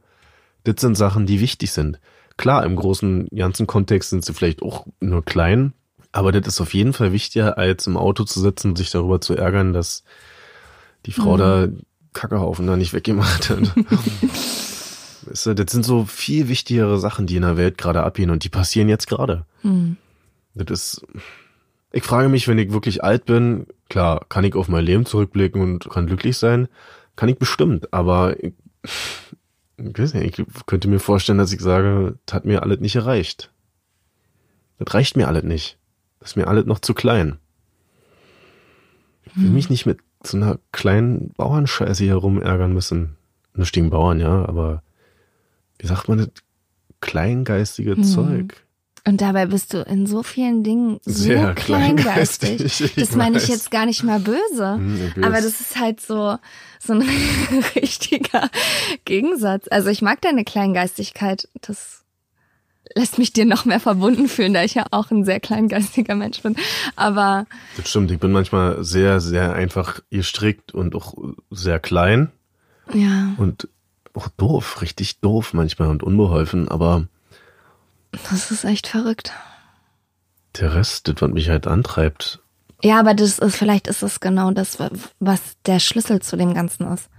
[0.64, 2.00] Das sind Sachen, die wichtig sind.
[2.38, 5.74] Klar, im großen, ganzen Kontext sind sie vielleicht auch nur klein,
[6.12, 9.22] aber das ist auf jeden Fall wichtiger, als im Auto zu sitzen und sich darüber
[9.22, 10.04] zu ärgern, dass
[11.06, 11.40] die Frau mhm.
[11.40, 11.68] da
[12.14, 13.74] Kackehaufen da nicht weggemacht hat.
[15.26, 18.90] das sind so viel wichtigere Sachen, die in der Welt gerade abgehen und die passieren
[18.90, 19.46] jetzt gerade.
[19.64, 19.98] Mhm.
[20.54, 21.08] Das ist,
[21.92, 25.62] ich frage mich, wenn ich wirklich alt bin, klar, kann ich auf mein Leben zurückblicken
[25.62, 26.68] und kann glücklich sein?
[27.16, 28.54] Kann ich bestimmt, aber ich,
[29.78, 32.96] ich weiß nicht, ich könnte mir vorstellen, dass ich sage, das hat mir alles nicht
[32.96, 33.52] erreicht.
[34.78, 35.78] Das reicht mir alles nicht.
[36.20, 37.38] Das ist mir alles noch zu klein.
[39.26, 43.18] Ich will mich nicht mit so einer kleinen Bauernscheiße hier rumärgern müssen.
[43.56, 44.84] Nur stehen Bauern, ja, aber
[45.80, 46.30] wie sagt man das?
[47.02, 48.66] Kleingeistige Zeug.
[49.06, 52.58] Und dabei bist du in so vielen Dingen so Sehr kleingeistig.
[52.58, 54.76] kleingeistig, ich Das meine ich jetzt gar nicht mal böse.
[54.76, 55.12] Hm.
[55.22, 56.38] Aber das ist halt so,
[56.80, 57.02] so ein
[57.76, 58.50] richtiger
[59.04, 59.68] Gegensatz.
[59.70, 61.50] Also ich mag deine Kleingeistigkeit.
[61.62, 62.04] Das
[62.96, 66.42] lässt mich dir noch mehr verbunden fühlen, da ich ja auch ein sehr kleingeistiger Mensch
[66.42, 66.56] bin.
[66.96, 67.46] Aber
[67.76, 71.14] Das stimmt, ich bin manchmal sehr, sehr einfach gestrickt und auch
[71.50, 72.32] sehr klein
[72.94, 73.70] ja, und
[74.14, 77.08] auch doof, richtig doof manchmal und unbeholfen, aber
[78.30, 79.32] das ist echt verrückt.
[80.60, 82.40] der Rest, das, was mich halt antreibt,
[82.84, 84.78] Ja, aber das ist, vielleicht ist es genau das,
[85.20, 87.10] was der Schlüssel zu dem Ganzen ist.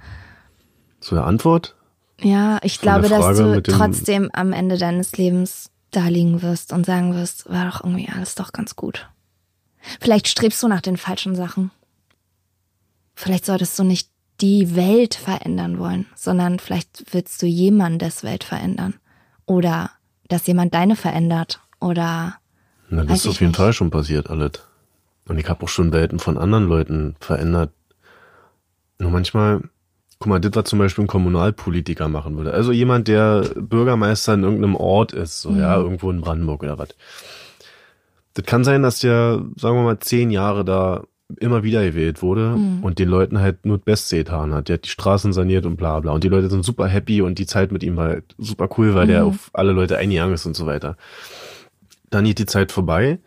[1.00, 1.74] zu der Antwort,
[2.20, 6.86] Ja, ich Von glaube, dass du trotzdem am Ende deines Lebens da liegen wirst und
[6.86, 9.08] sagen wirst, war doch irgendwie alles doch ganz gut.
[10.00, 11.70] Vielleicht strebst du nach den falschen Sachen.
[13.14, 14.08] Vielleicht solltest du nicht
[14.40, 18.94] die Welt verändern wollen, sondern vielleicht willst du jemandes Welt verändern.
[19.46, 19.90] Oder
[20.28, 21.60] dass jemand deine verändert.
[21.80, 22.36] Oder
[22.88, 23.56] na, das ist auf jeden nicht.
[23.56, 24.52] Fall schon passiert, alles.
[25.26, 27.72] Und ich habe auch schon Welten von anderen Leuten verändert.
[28.98, 29.62] Nur manchmal,
[30.18, 32.52] guck mal, das, was zum Beispiel ein Kommunalpolitiker machen würde.
[32.52, 36.88] Also jemand, der Bürgermeister in irgendeinem Ort ist, so, ja, irgendwo in Brandenburg oder was.
[38.34, 41.04] Das kann sein, dass der, sagen wir mal, zehn Jahre da
[41.40, 42.52] immer wieder gewählt wurde
[42.82, 44.68] und den Leuten halt nur das Beste getan hat.
[44.68, 46.12] Der hat die Straßen saniert und bla bla.
[46.12, 48.94] Und die Leute sind super happy und die Zeit mit ihm war halt super cool,
[48.94, 50.96] weil der auf alle Leute eingegangen ist und so weiter.
[52.10, 53.18] Dann geht die Zeit vorbei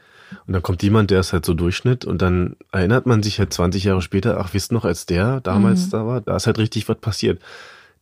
[0.46, 3.52] und dann kommt jemand, der ist halt so Durchschnitt und dann erinnert man sich halt
[3.52, 6.88] 20 Jahre später, ach, wisst noch, als der damals da war, da ist halt richtig
[6.88, 7.42] was passiert.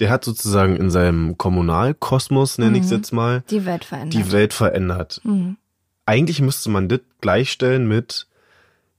[0.01, 4.13] Der hat sozusagen in seinem Kommunalkosmos, nenne ich es jetzt mal, die Welt verändert.
[4.13, 5.21] die Welt verändert.
[5.23, 5.55] Mhm.
[6.05, 8.27] Eigentlich müsste man das gleichstellen mit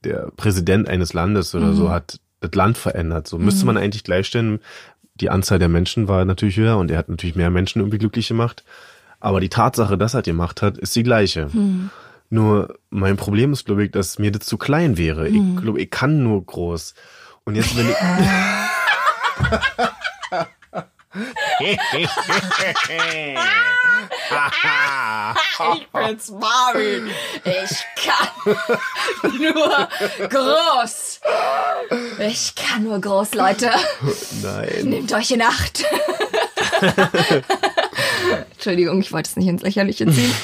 [0.07, 3.27] der Präsident eines Landes oder so hat das Land verändert.
[3.27, 4.59] So müsste man eigentlich gleichstellen.
[5.15, 8.27] Die Anzahl der Menschen war natürlich höher und er hat natürlich mehr Menschen irgendwie glücklich
[8.27, 8.63] gemacht.
[9.19, 11.49] Aber die Tatsache, dass er das gemacht hat, ist die gleiche.
[12.29, 15.27] Nur mein Problem ist, glaube ich, dass mir das zu klein wäre.
[15.27, 16.93] Ich glaube, ich kann nur groß.
[17.45, 17.95] Und jetzt, wenn ich.
[25.69, 27.09] Ich bin's, Marvin.
[27.43, 28.29] Ich kann
[29.39, 29.87] nur
[30.29, 31.19] groß.
[32.19, 33.71] Ich kann nur groß, Leute.
[34.41, 34.81] Nein.
[34.83, 35.85] Nehmt euch in Acht.
[38.53, 40.35] Entschuldigung, ich wollte es nicht ins Lächerliche ziehen.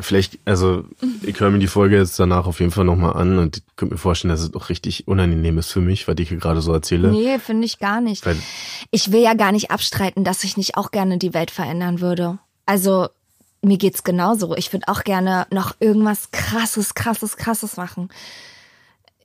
[0.00, 0.84] Vielleicht, also
[1.22, 3.94] ich höre mir die Folge jetzt danach auf jeden Fall nochmal an und ich könnte
[3.94, 6.72] mir vorstellen, dass es doch richtig unangenehm ist für mich, was ich hier gerade so
[6.72, 7.08] erzähle.
[7.08, 8.24] Nee, finde ich gar nicht.
[8.26, 8.36] Weil-
[8.90, 12.38] Ich will ja gar nicht abstreiten, dass ich nicht auch gerne die Welt verändern würde.
[12.66, 13.08] Also
[13.62, 14.54] mir geht's genauso.
[14.56, 18.08] Ich würde auch gerne noch irgendwas krasses, krasses, krasses machen.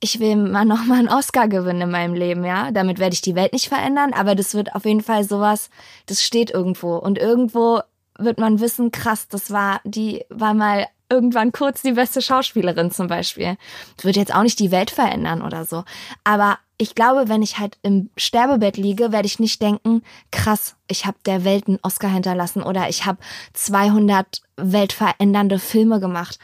[0.04, 2.72] Ich will mal noch mal einen Oscar gewinnen in meinem Leben, ja.
[2.72, 5.70] Damit werde ich die Welt nicht verändern, aber das wird auf jeden Fall sowas,
[6.06, 6.96] das steht irgendwo.
[6.96, 7.80] Und irgendwo
[8.18, 13.06] wird man wissen, krass, das war, die war mal irgendwann kurz die beste Schauspielerin zum
[13.06, 13.56] Beispiel.
[13.96, 15.84] Das wird jetzt auch nicht die Welt verändern oder so.
[16.24, 21.04] Aber ich glaube, wenn ich halt im Sterbebett liege, werde ich nicht denken, krass, ich
[21.04, 23.18] habe der Welt einen Oscar hinterlassen oder ich habe
[23.52, 26.38] 200 weltverändernde Filme gemacht.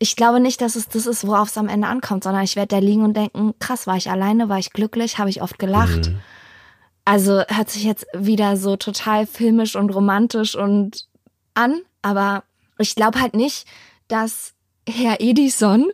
[0.00, 2.74] Ich glaube nicht, dass es das ist, worauf es am Ende ankommt, sondern ich werde
[2.74, 6.10] da liegen und denken, krass, war ich alleine, war ich glücklich, habe ich oft gelacht.
[7.04, 11.06] Also hört sich jetzt wieder so total filmisch und romantisch und
[11.52, 12.44] an, aber
[12.78, 13.66] ich glaube halt nicht,
[14.08, 14.54] dass
[14.88, 15.90] Herr Edison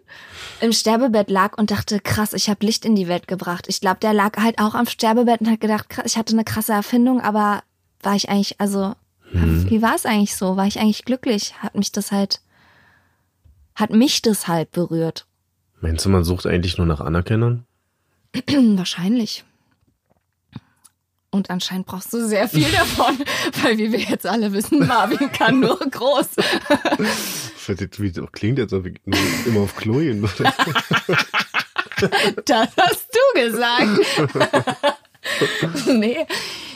[0.61, 3.67] im Sterbebett lag und dachte, krass, ich habe Licht in die Welt gebracht.
[3.69, 6.45] Ich glaube, der lag halt auch am Sterbebett und hat gedacht, krass, ich hatte eine
[6.45, 7.63] krasse Erfindung, aber
[8.03, 8.95] war ich eigentlich, also,
[9.33, 10.57] wie war es eigentlich so?
[10.57, 11.55] War ich eigentlich glücklich?
[11.59, 12.41] Hat mich das halt,
[13.77, 15.27] hat mich das halt berührt.
[15.81, 17.65] Meinst du, man sucht eigentlich nur nach Anerkennung?
[18.49, 19.45] Wahrscheinlich.
[21.33, 23.19] Und anscheinend brauchst du sehr viel davon,
[23.63, 26.29] weil wie wir jetzt alle wissen, Marvin kann nur groß.
[27.67, 30.53] Das klingt, als ob ich nur immer auf Klo gehen würde.
[32.47, 33.89] Das hast du gesagt.
[35.87, 36.27] nee.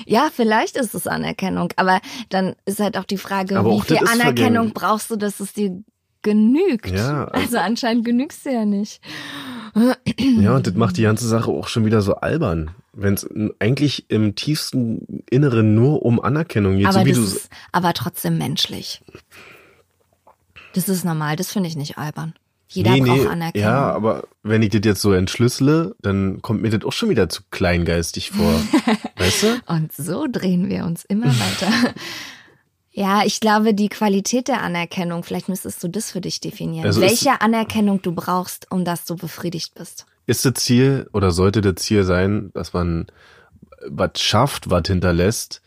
[0.07, 3.97] Ja, vielleicht ist es Anerkennung, aber dann ist halt auch die Frage, Aber wie viel
[3.99, 4.75] Anerkennung vergänglich.
[4.75, 5.83] brauchst du, dass es dir
[6.23, 6.91] genügt?
[6.91, 9.01] Ja, also- also anscheinend genügst du ja nicht.
[10.21, 12.71] Ja, und das macht die ganze Sache auch schon wieder so albern.
[12.97, 13.29] Wenn es
[13.59, 18.39] eigentlich im tiefsten Inneren nur um Anerkennung geht, aber so wie das ist aber trotzdem
[18.39, 19.03] menschlich.
[20.75, 22.35] Das ist normal, das finde ich nicht albern.
[22.69, 23.69] Jeder braucht Anerkennung.
[23.69, 27.29] Ja, aber wenn ich das jetzt so entschlüssele, dann kommt mir das auch schon wieder
[27.29, 28.61] zu kleingeistig vor.
[29.17, 29.61] weißt du?
[29.67, 31.95] Und so drehen wir uns immer weiter.
[32.97, 36.87] Ja, ich glaube, die Qualität der Anerkennung, vielleicht müsstest du das für dich definieren.
[36.87, 40.07] Also Welche Anerkennung du brauchst, um dass du befriedigt bist.
[40.27, 43.07] Ist das Ziel oder sollte das Ziel sein, dass man
[43.87, 45.61] was schafft, was hinterlässt,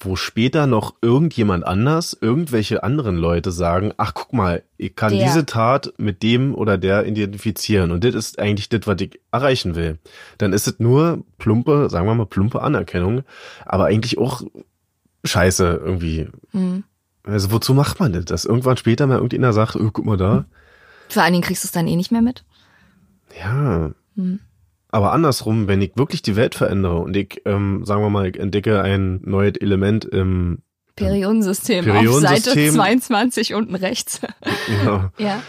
[0.00, 5.24] wo später noch irgendjemand anders, irgendwelche anderen Leute sagen, ach guck mal, ich kann Der.
[5.24, 9.74] diese Tat mit dem oder der identifizieren und das ist eigentlich das, was ich erreichen
[9.76, 9.98] will.
[10.38, 13.22] Dann ist es nur plumpe, sagen wir mal plumpe Anerkennung,
[13.64, 14.42] aber eigentlich auch
[15.24, 16.28] scheiße irgendwie.
[16.50, 16.84] Hm.
[17.22, 18.26] Also wozu macht man das?
[18.26, 20.44] Dass irgendwann später mal irgendjemand sagt, oh, guck mal da.
[21.08, 22.44] Vor allen Dingen kriegst du es dann eh nicht mehr mit.
[23.38, 23.92] Ja.
[24.16, 24.40] Hm.
[24.88, 28.38] Aber andersrum, wenn ich wirklich die Welt verändere und ich, ähm, sagen wir mal, ich
[28.38, 30.58] entdecke ein neues Element im,
[30.96, 32.68] Periodensystem, Periodensystem.
[32.68, 34.20] auf Seite 22 unten rechts.
[34.84, 35.42] ja, ja.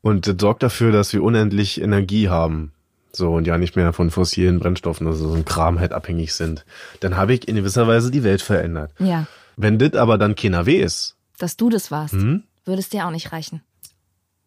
[0.00, 2.72] und das sorgt dafür, dass wir unendlich Energie haben.
[3.14, 6.64] So, und ja nicht mehr von fossilen Brennstoffen, also so ein Kram halt abhängig sind.
[7.00, 8.92] Dann habe ich in gewisser Weise die Welt verändert.
[8.98, 9.26] Ja.
[9.58, 12.44] Wenn das aber dann keiner weh ist, Dass du das warst, hm?
[12.64, 13.60] würde es dir auch nicht reichen.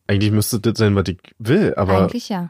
[0.07, 2.49] eigentlich müsste das sein, was ich will, aber Eigentlich ja.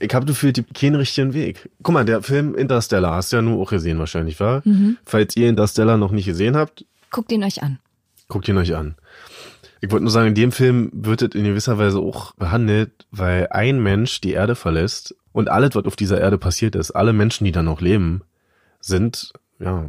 [0.00, 1.70] Ich habe dafür die, keinen richtigen Weg.
[1.82, 4.62] Guck mal, der Film Interstellar hast du ja nur auch gesehen wahrscheinlich, war?
[4.64, 4.98] Mhm.
[5.04, 7.78] Falls ihr Interstellar noch nicht gesehen habt, Guckt ihn euch an.
[8.28, 8.96] Guckt ihn euch an.
[9.80, 13.48] Ich wollte nur sagen, in dem Film wird es in gewisser Weise auch behandelt, weil
[13.50, 17.44] ein Mensch die Erde verlässt und alles, was auf dieser Erde passiert ist, alle Menschen,
[17.44, 18.22] die da noch leben,
[18.80, 19.88] sind, ja,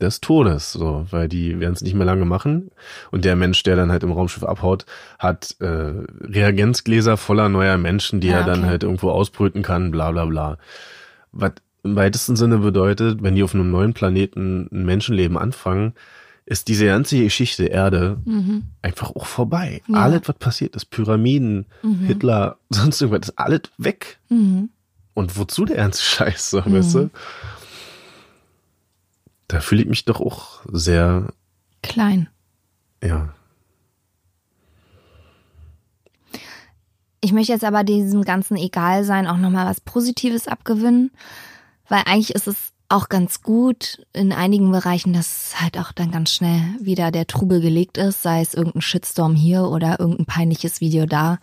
[0.00, 2.70] des Todes, so, weil die werden es nicht mehr lange machen.
[3.10, 4.86] Und der Mensch, der dann halt im Raumschiff abhaut,
[5.18, 8.68] hat äh, Reagenzgläser voller neuer Menschen, die Ja, er dann okay.
[8.68, 10.58] halt irgendwo ausbrüten kann, bla bla bla.
[11.32, 15.94] Was im weitesten Sinne bedeutet, wenn die auf einem neuen Planeten ein Menschenleben anfangen,
[16.46, 18.64] ist diese ganze Geschichte Erde Mhm.
[18.82, 19.82] einfach auch vorbei.
[19.88, 19.94] Ja.
[20.00, 21.66] Alles, was passiert ist, Pyramiden,
[22.06, 24.18] Hitler, sonst irgendwas, ist alles weg.
[24.28, 24.70] Mhm.
[25.14, 27.10] Und wozu der ganze Scheiß, so, weißt du?
[29.50, 31.32] Da fühle ich mich doch auch sehr,
[31.82, 32.28] Klein.
[33.02, 33.34] ja.
[37.20, 41.10] Ich möchte jetzt aber diesem ganzen Egalsein auch nochmal was Positives abgewinnen,
[41.88, 46.30] weil eigentlich ist es auch ganz gut in einigen Bereichen, dass halt auch dann ganz
[46.30, 51.06] schnell wieder der Trubel gelegt ist, sei es irgendein Shitstorm hier oder irgendein peinliches Video
[51.06, 51.38] da,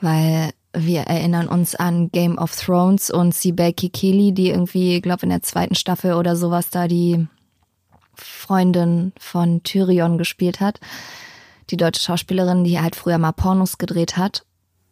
[0.00, 5.22] weil wir erinnern uns an Game of Thrones und Sibel Kikeli, die irgendwie, ich glaube
[5.22, 7.26] in der zweiten Staffel oder sowas da die
[8.14, 10.80] Freundin von Tyrion gespielt hat.
[11.70, 14.44] Die deutsche Schauspielerin, die halt früher mal Pornos gedreht hat.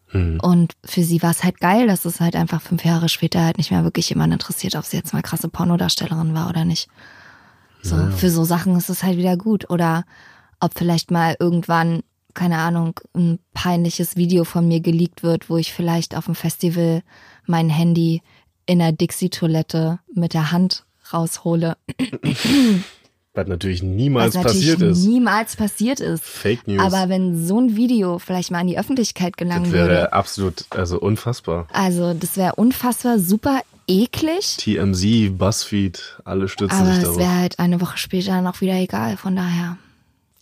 [0.08, 0.40] Hm.
[0.40, 3.58] Und für sie war es halt geil, dass es halt einfach fünf Jahre später halt
[3.58, 6.88] nicht mehr wirklich jemand interessiert, ob sie jetzt mal krasse Pornodarstellerin war oder nicht.
[7.82, 9.70] So, für so Sachen ist es halt wieder gut.
[9.70, 10.04] Oder
[10.60, 12.02] ob vielleicht mal irgendwann,
[12.38, 17.02] keine Ahnung, ein peinliches Video von mir geleakt wird, wo ich vielleicht auf dem Festival
[17.46, 18.22] mein Handy
[18.64, 21.76] in der Dixie-Toilette mit der Hand raushole.
[23.34, 25.04] Was natürlich niemals was natürlich passiert ist.
[25.04, 26.22] niemals passiert ist.
[26.22, 26.80] Fake News.
[26.80, 30.64] Aber wenn so ein Video vielleicht mal in die Öffentlichkeit gelangen das würde, wäre absolut,
[30.70, 31.66] also unfassbar.
[31.72, 34.58] also das wäre unfassbar super eklig.
[34.58, 37.18] TMZ, Buzzfeed, alle stützen Aber sich es darauf.
[37.18, 39.16] wäre halt eine Woche später noch wieder egal.
[39.16, 39.76] Von daher,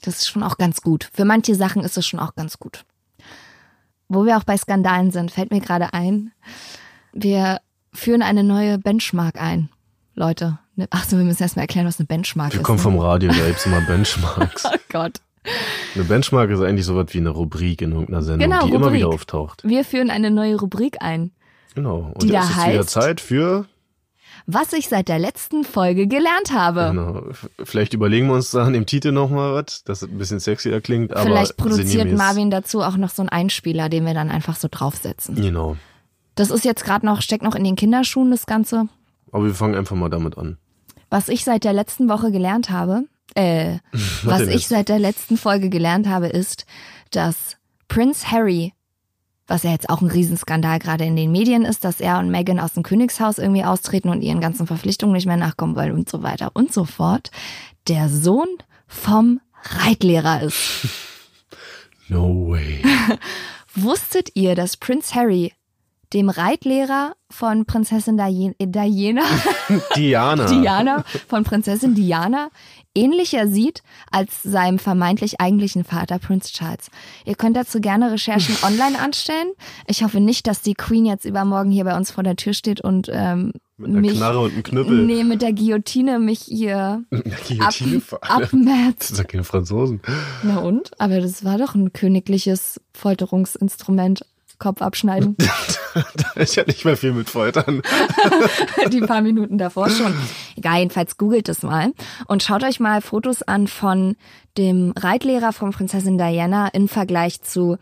[0.06, 1.08] das ist schon auch ganz gut.
[1.12, 2.84] Für manche Sachen ist es schon auch ganz gut.
[4.08, 6.32] Wo wir auch bei Skandalen sind, fällt mir gerade ein,
[7.12, 7.60] wir
[7.92, 9.68] führen eine neue Benchmark ein.
[10.14, 12.64] Leute, ne- ach so, wir müssen erstmal erklären, was eine Benchmark Wir ist.
[12.64, 12.82] kommen ne?
[12.82, 14.64] vom Radio, da gibt's immer Benchmarks.
[14.72, 15.20] Oh Gott.
[15.94, 18.98] Eine Benchmark ist eigentlich sowas wie eine Rubrik in irgendeiner Sendung, Genau, die immer Rubrik.
[19.00, 19.62] wieder auftaucht.
[19.64, 21.30] Wir führen eine neue Rubrik ein.
[21.74, 22.10] Genau.
[22.14, 23.66] Und Die jetzt da ist es wieder heißt- Zeit für,
[24.46, 26.90] Was ich seit der letzten Folge gelernt habe.
[26.90, 27.22] genau,
[27.64, 30.80] vielleicht überlegen wir uns da an dem Titel nochmal was, dass es ein bisschen sexier
[30.80, 32.12] klingt, aber Vielleicht produziert.
[32.12, 35.34] Marvin dazu auch noch so einen Einspieler, den wir dann einfach so draufsetzen.
[35.34, 35.76] Genau.
[36.36, 38.88] Das ist jetzt gerade noch, steckt noch in den Kinderschuhen, das Ganze.
[39.32, 40.58] Aber wir fangen einfach mal damit an.
[41.10, 43.78] Was ich seit der letzten Woche gelernt habe, äh,
[44.22, 46.66] was denn ich seit der letzten Folge gelernt habe, ist,
[47.10, 47.56] dass
[47.88, 48.72] Prince Harry,
[49.46, 52.60] was ja jetzt auch ein Riesenskandal gerade in den Medien ist, dass er und Meghan
[52.60, 56.22] aus dem Königshaus irgendwie austreten und ihren ganzen Verpflichtungen nicht mehr nachkommen wollen und so
[56.22, 57.30] weiter und so fort,
[57.88, 58.48] der Sohn
[58.86, 60.88] vom Reitlehrer ist.
[62.08, 62.84] No way.
[63.74, 65.52] Wusstet ihr, dass Prince Harry
[66.12, 69.22] dem Reitlehrer von Prinzessin Diana, Diana
[69.96, 70.46] Diana.
[70.46, 72.50] Diana von Prinzessin Diana
[72.94, 76.88] ähnlicher sieht als seinem vermeintlich eigentlichen Vater Prince Charles.
[77.24, 79.48] Ihr könnt dazu gerne Recherchen online anstellen.
[79.88, 82.80] Ich hoffe nicht, dass die Queen jetzt übermorgen hier bei uns vor der Tür steht
[82.80, 85.04] und ähm, Mit einer mich Knarre und einem Knüppel.
[85.04, 87.74] nee mit der Guillotine mich hier Mit einer ab,
[88.50, 88.94] Guillotine.
[88.98, 90.00] Das sind ja keine Franzosen.
[90.44, 90.92] Na und?
[91.00, 94.24] Aber das war doch ein königliches Folterungsinstrument.
[94.58, 95.36] Kopf abschneiden.
[95.94, 97.82] da ist ja nicht mehr viel mit Foltern.
[98.92, 100.14] Die paar Minuten davor schon.
[100.56, 101.92] Egal, jedenfalls googelt es mal
[102.26, 104.16] und schaut euch mal Fotos an von
[104.58, 107.76] dem Reitlehrer von Prinzessin Diana im Vergleich zu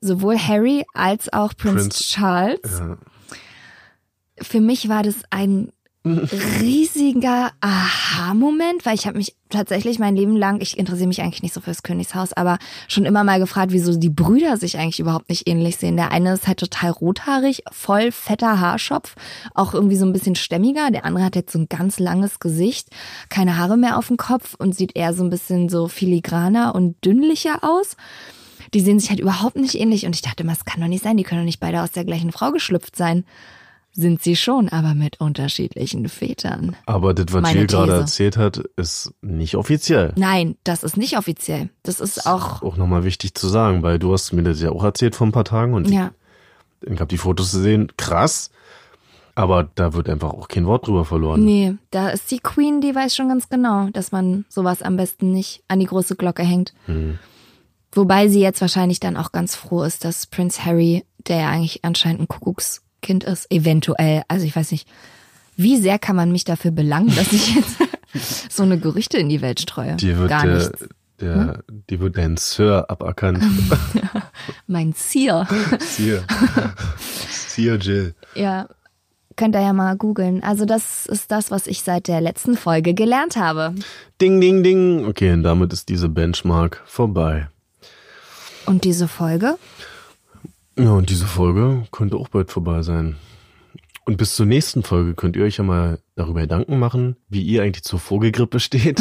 [0.00, 2.78] sowohl Harry als auch Prinz, Prinz- Charles.
[2.78, 2.98] Ja.
[4.42, 5.72] Für mich war das ein
[6.06, 11.54] riesiger Aha-Moment, weil ich habe mich tatsächlich mein Leben lang, ich interessiere mich eigentlich nicht
[11.54, 15.48] so fürs Königshaus, aber schon immer mal gefragt, wieso die Brüder sich eigentlich überhaupt nicht
[15.48, 15.96] ähnlich sehen.
[15.96, 19.14] Der eine ist halt total rothaarig, voll fetter Haarschopf,
[19.54, 20.90] auch irgendwie so ein bisschen stämmiger.
[20.90, 22.88] Der andere hat jetzt so ein ganz langes Gesicht,
[23.28, 27.04] keine Haare mehr auf dem Kopf und sieht eher so ein bisschen so filigraner und
[27.04, 27.96] dünnlicher aus.
[28.74, 31.04] Die sehen sich halt überhaupt nicht ähnlich und ich dachte immer, es kann doch nicht
[31.04, 33.24] sein, die können doch nicht beide aus der gleichen Frau geschlüpft sein.
[33.98, 36.76] Sind sie schon, aber mit unterschiedlichen Vätern.
[36.84, 40.12] Aber das, was Meine Jill gerade erzählt hat, ist nicht offiziell.
[40.16, 41.70] Nein, das ist nicht offiziell.
[41.82, 44.84] Das ist auch, Auch nochmal wichtig zu sagen, weil du hast mir das ja auch
[44.84, 46.10] erzählt vor ein paar Tagen und ja,
[46.82, 48.50] ich habe die Fotos gesehen, krass.
[49.34, 51.42] Aber da wird einfach auch kein Wort drüber verloren.
[51.42, 55.32] nee, da ist die Queen, die weiß schon ganz genau, dass man sowas am besten
[55.32, 56.74] nicht an die große Glocke hängt.
[56.84, 57.18] Hm.
[57.92, 61.82] Wobei sie jetzt wahrscheinlich dann auch ganz froh ist, dass Prince Harry, der ja eigentlich
[61.82, 62.28] anscheinend ein
[62.96, 64.88] Kuckuckskind ist, eventuell, also ich weiß nicht,
[65.56, 67.76] wie sehr kann man mich dafür belangen, dass ich jetzt
[68.52, 69.96] so eine Gerüchte in die Welt streue?
[69.96, 70.80] Dir wird Gar der, nichts.
[70.80, 70.88] Hm?
[71.20, 73.42] der, dir wird dein Sir aberkannt.
[74.66, 75.46] Mein Zier.
[75.80, 76.24] Sir.
[77.30, 78.14] Sir Jill.
[78.34, 78.68] Ja,
[79.36, 80.42] könnt ihr ja mal googeln.
[80.42, 83.74] Also das ist das, was ich seit der letzten Folge gelernt habe.
[84.20, 85.06] Ding, ding, ding.
[85.06, 87.48] Okay, und damit ist diese Benchmark vorbei.
[88.66, 89.56] Und diese Folge?
[90.78, 93.16] Ja, und diese Folge könnte auch bald vorbei sein.
[94.04, 97.62] Und bis zur nächsten Folge könnt ihr euch ja mal darüber Gedanken machen, wie ihr
[97.62, 99.00] eigentlich zur Vogelgrippe steht.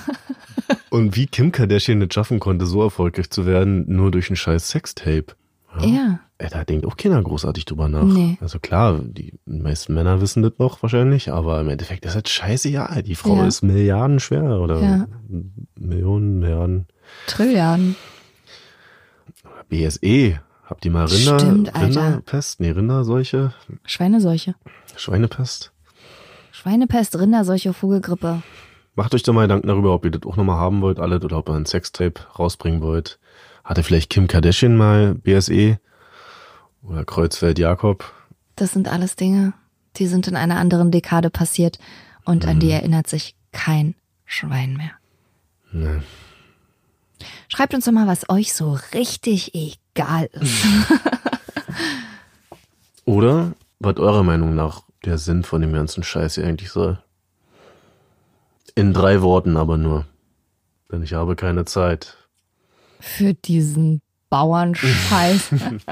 [0.90, 4.68] und wie Kim Kardashian es schaffen konnte, so erfolgreich zu werden, nur durch ein scheiß
[4.68, 5.26] Sextape.
[5.80, 6.20] Ja.
[6.38, 8.04] Ey, da denkt auch keiner großartig drüber nach.
[8.04, 8.38] Nee.
[8.40, 12.68] Also klar, die meisten Männer wissen das noch wahrscheinlich, aber im Endeffekt ist das scheiße,
[12.68, 13.02] ja.
[13.02, 13.46] Die Frau Ja.
[13.46, 15.06] ist Milliarden schwer oder Ja.
[15.78, 16.86] Millionen, Milliarden.
[17.26, 17.96] Trilliarden.
[19.68, 20.40] BSE.
[20.66, 21.74] Habt ihr mal Rinder, Stimmt.
[21.80, 22.58] Rinderpest?
[22.58, 23.54] Nee, Rinderseuche?
[23.84, 24.56] Schweineseuche.
[24.96, 25.72] Schweinepest?
[26.50, 28.42] Schweinepest, Rinderseuche, Vogelgrippe.
[28.96, 31.38] Macht euch da mal Gedanken darüber, ob ihr das auch nochmal haben wollt, alles, oder
[31.38, 33.20] ob ihr ein Sextape rausbringen wollt.
[33.62, 35.78] Hatte vielleicht Kim Kardashian mal BSE?
[36.82, 38.12] Oder Kreuzfeld Jakob?
[38.56, 39.52] Das sind alles Dinge,
[39.96, 41.78] die sind in einer anderen Dekade passiert
[42.24, 43.94] und an die erinnert sich kein
[44.24, 44.92] Schwein mehr.
[45.70, 46.02] Nee.
[47.48, 49.76] Schreibt uns doch mal, was euch so richtig egal
[50.32, 50.64] ist.
[53.04, 56.98] Oder was eurer Meinung nach der Sinn von dem ganzen Scheiß hier eigentlich soll?
[58.74, 60.06] In drei Worten aber nur.
[60.90, 62.16] Denn ich habe keine Zeit.
[63.00, 65.50] Für diesen Bauernscheiß.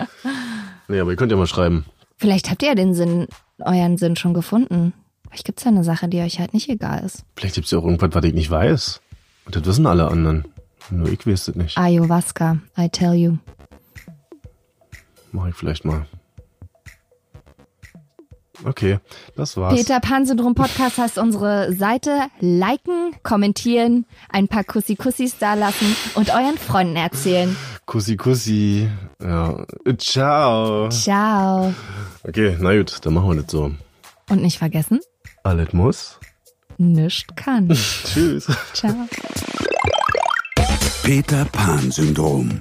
[0.89, 1.85] Nee, aber ihr könnt ja mal schreiben.
[2.19, 3.27] Vielleicht habt ihr ja den Sinn,
[3.59, 4.93] euren Sinn schon gefunden.
[5.29, 7.25] Vielleicht gibt's ja eine Sache, die euch halt nicht egal ist.
[7.37, 9.01] Vielleicht gibt's ja auch irgendwas, was ich nicht weiß.
[9.47, 10.45] Und das wissen alle anderen.
[10.91, 11.79] Nur ich weiß es nicht.
[11.79, 13.39] Ayahuasca, I tell you.
[15.35, 16.07] Mach ich vielleicht mal.
[18.65, 19.01] Okay,
[19.35, 19.75] das war's.
[19.75, 22.21] Peter Pan Syndrom Podcast heißt unsere Seite.
[22.39, 27.57] Liken, kommentieren, ein paar Kussi-Kussis da lassen und euren Freunden erzählen.
[27.85, 28.89] Kussi, kussi.
[29.21, 29.67] Ja.
[29.99, 30.89] Ciao.
[30.91, 31.75] Ciao.
[32.23, 33.73] Okay, na gut, dann machen wir das so.
[34.31, 35.01] Und nicht vergessen,
[35.43, 36.21] Alles muss.
[36.79, 37.69] nischt kann.
[38.05, 38.47] Tschüss.
[38.73, 38.95] Ciao.
[41.03, 42.61] Peter Pan Syndrom.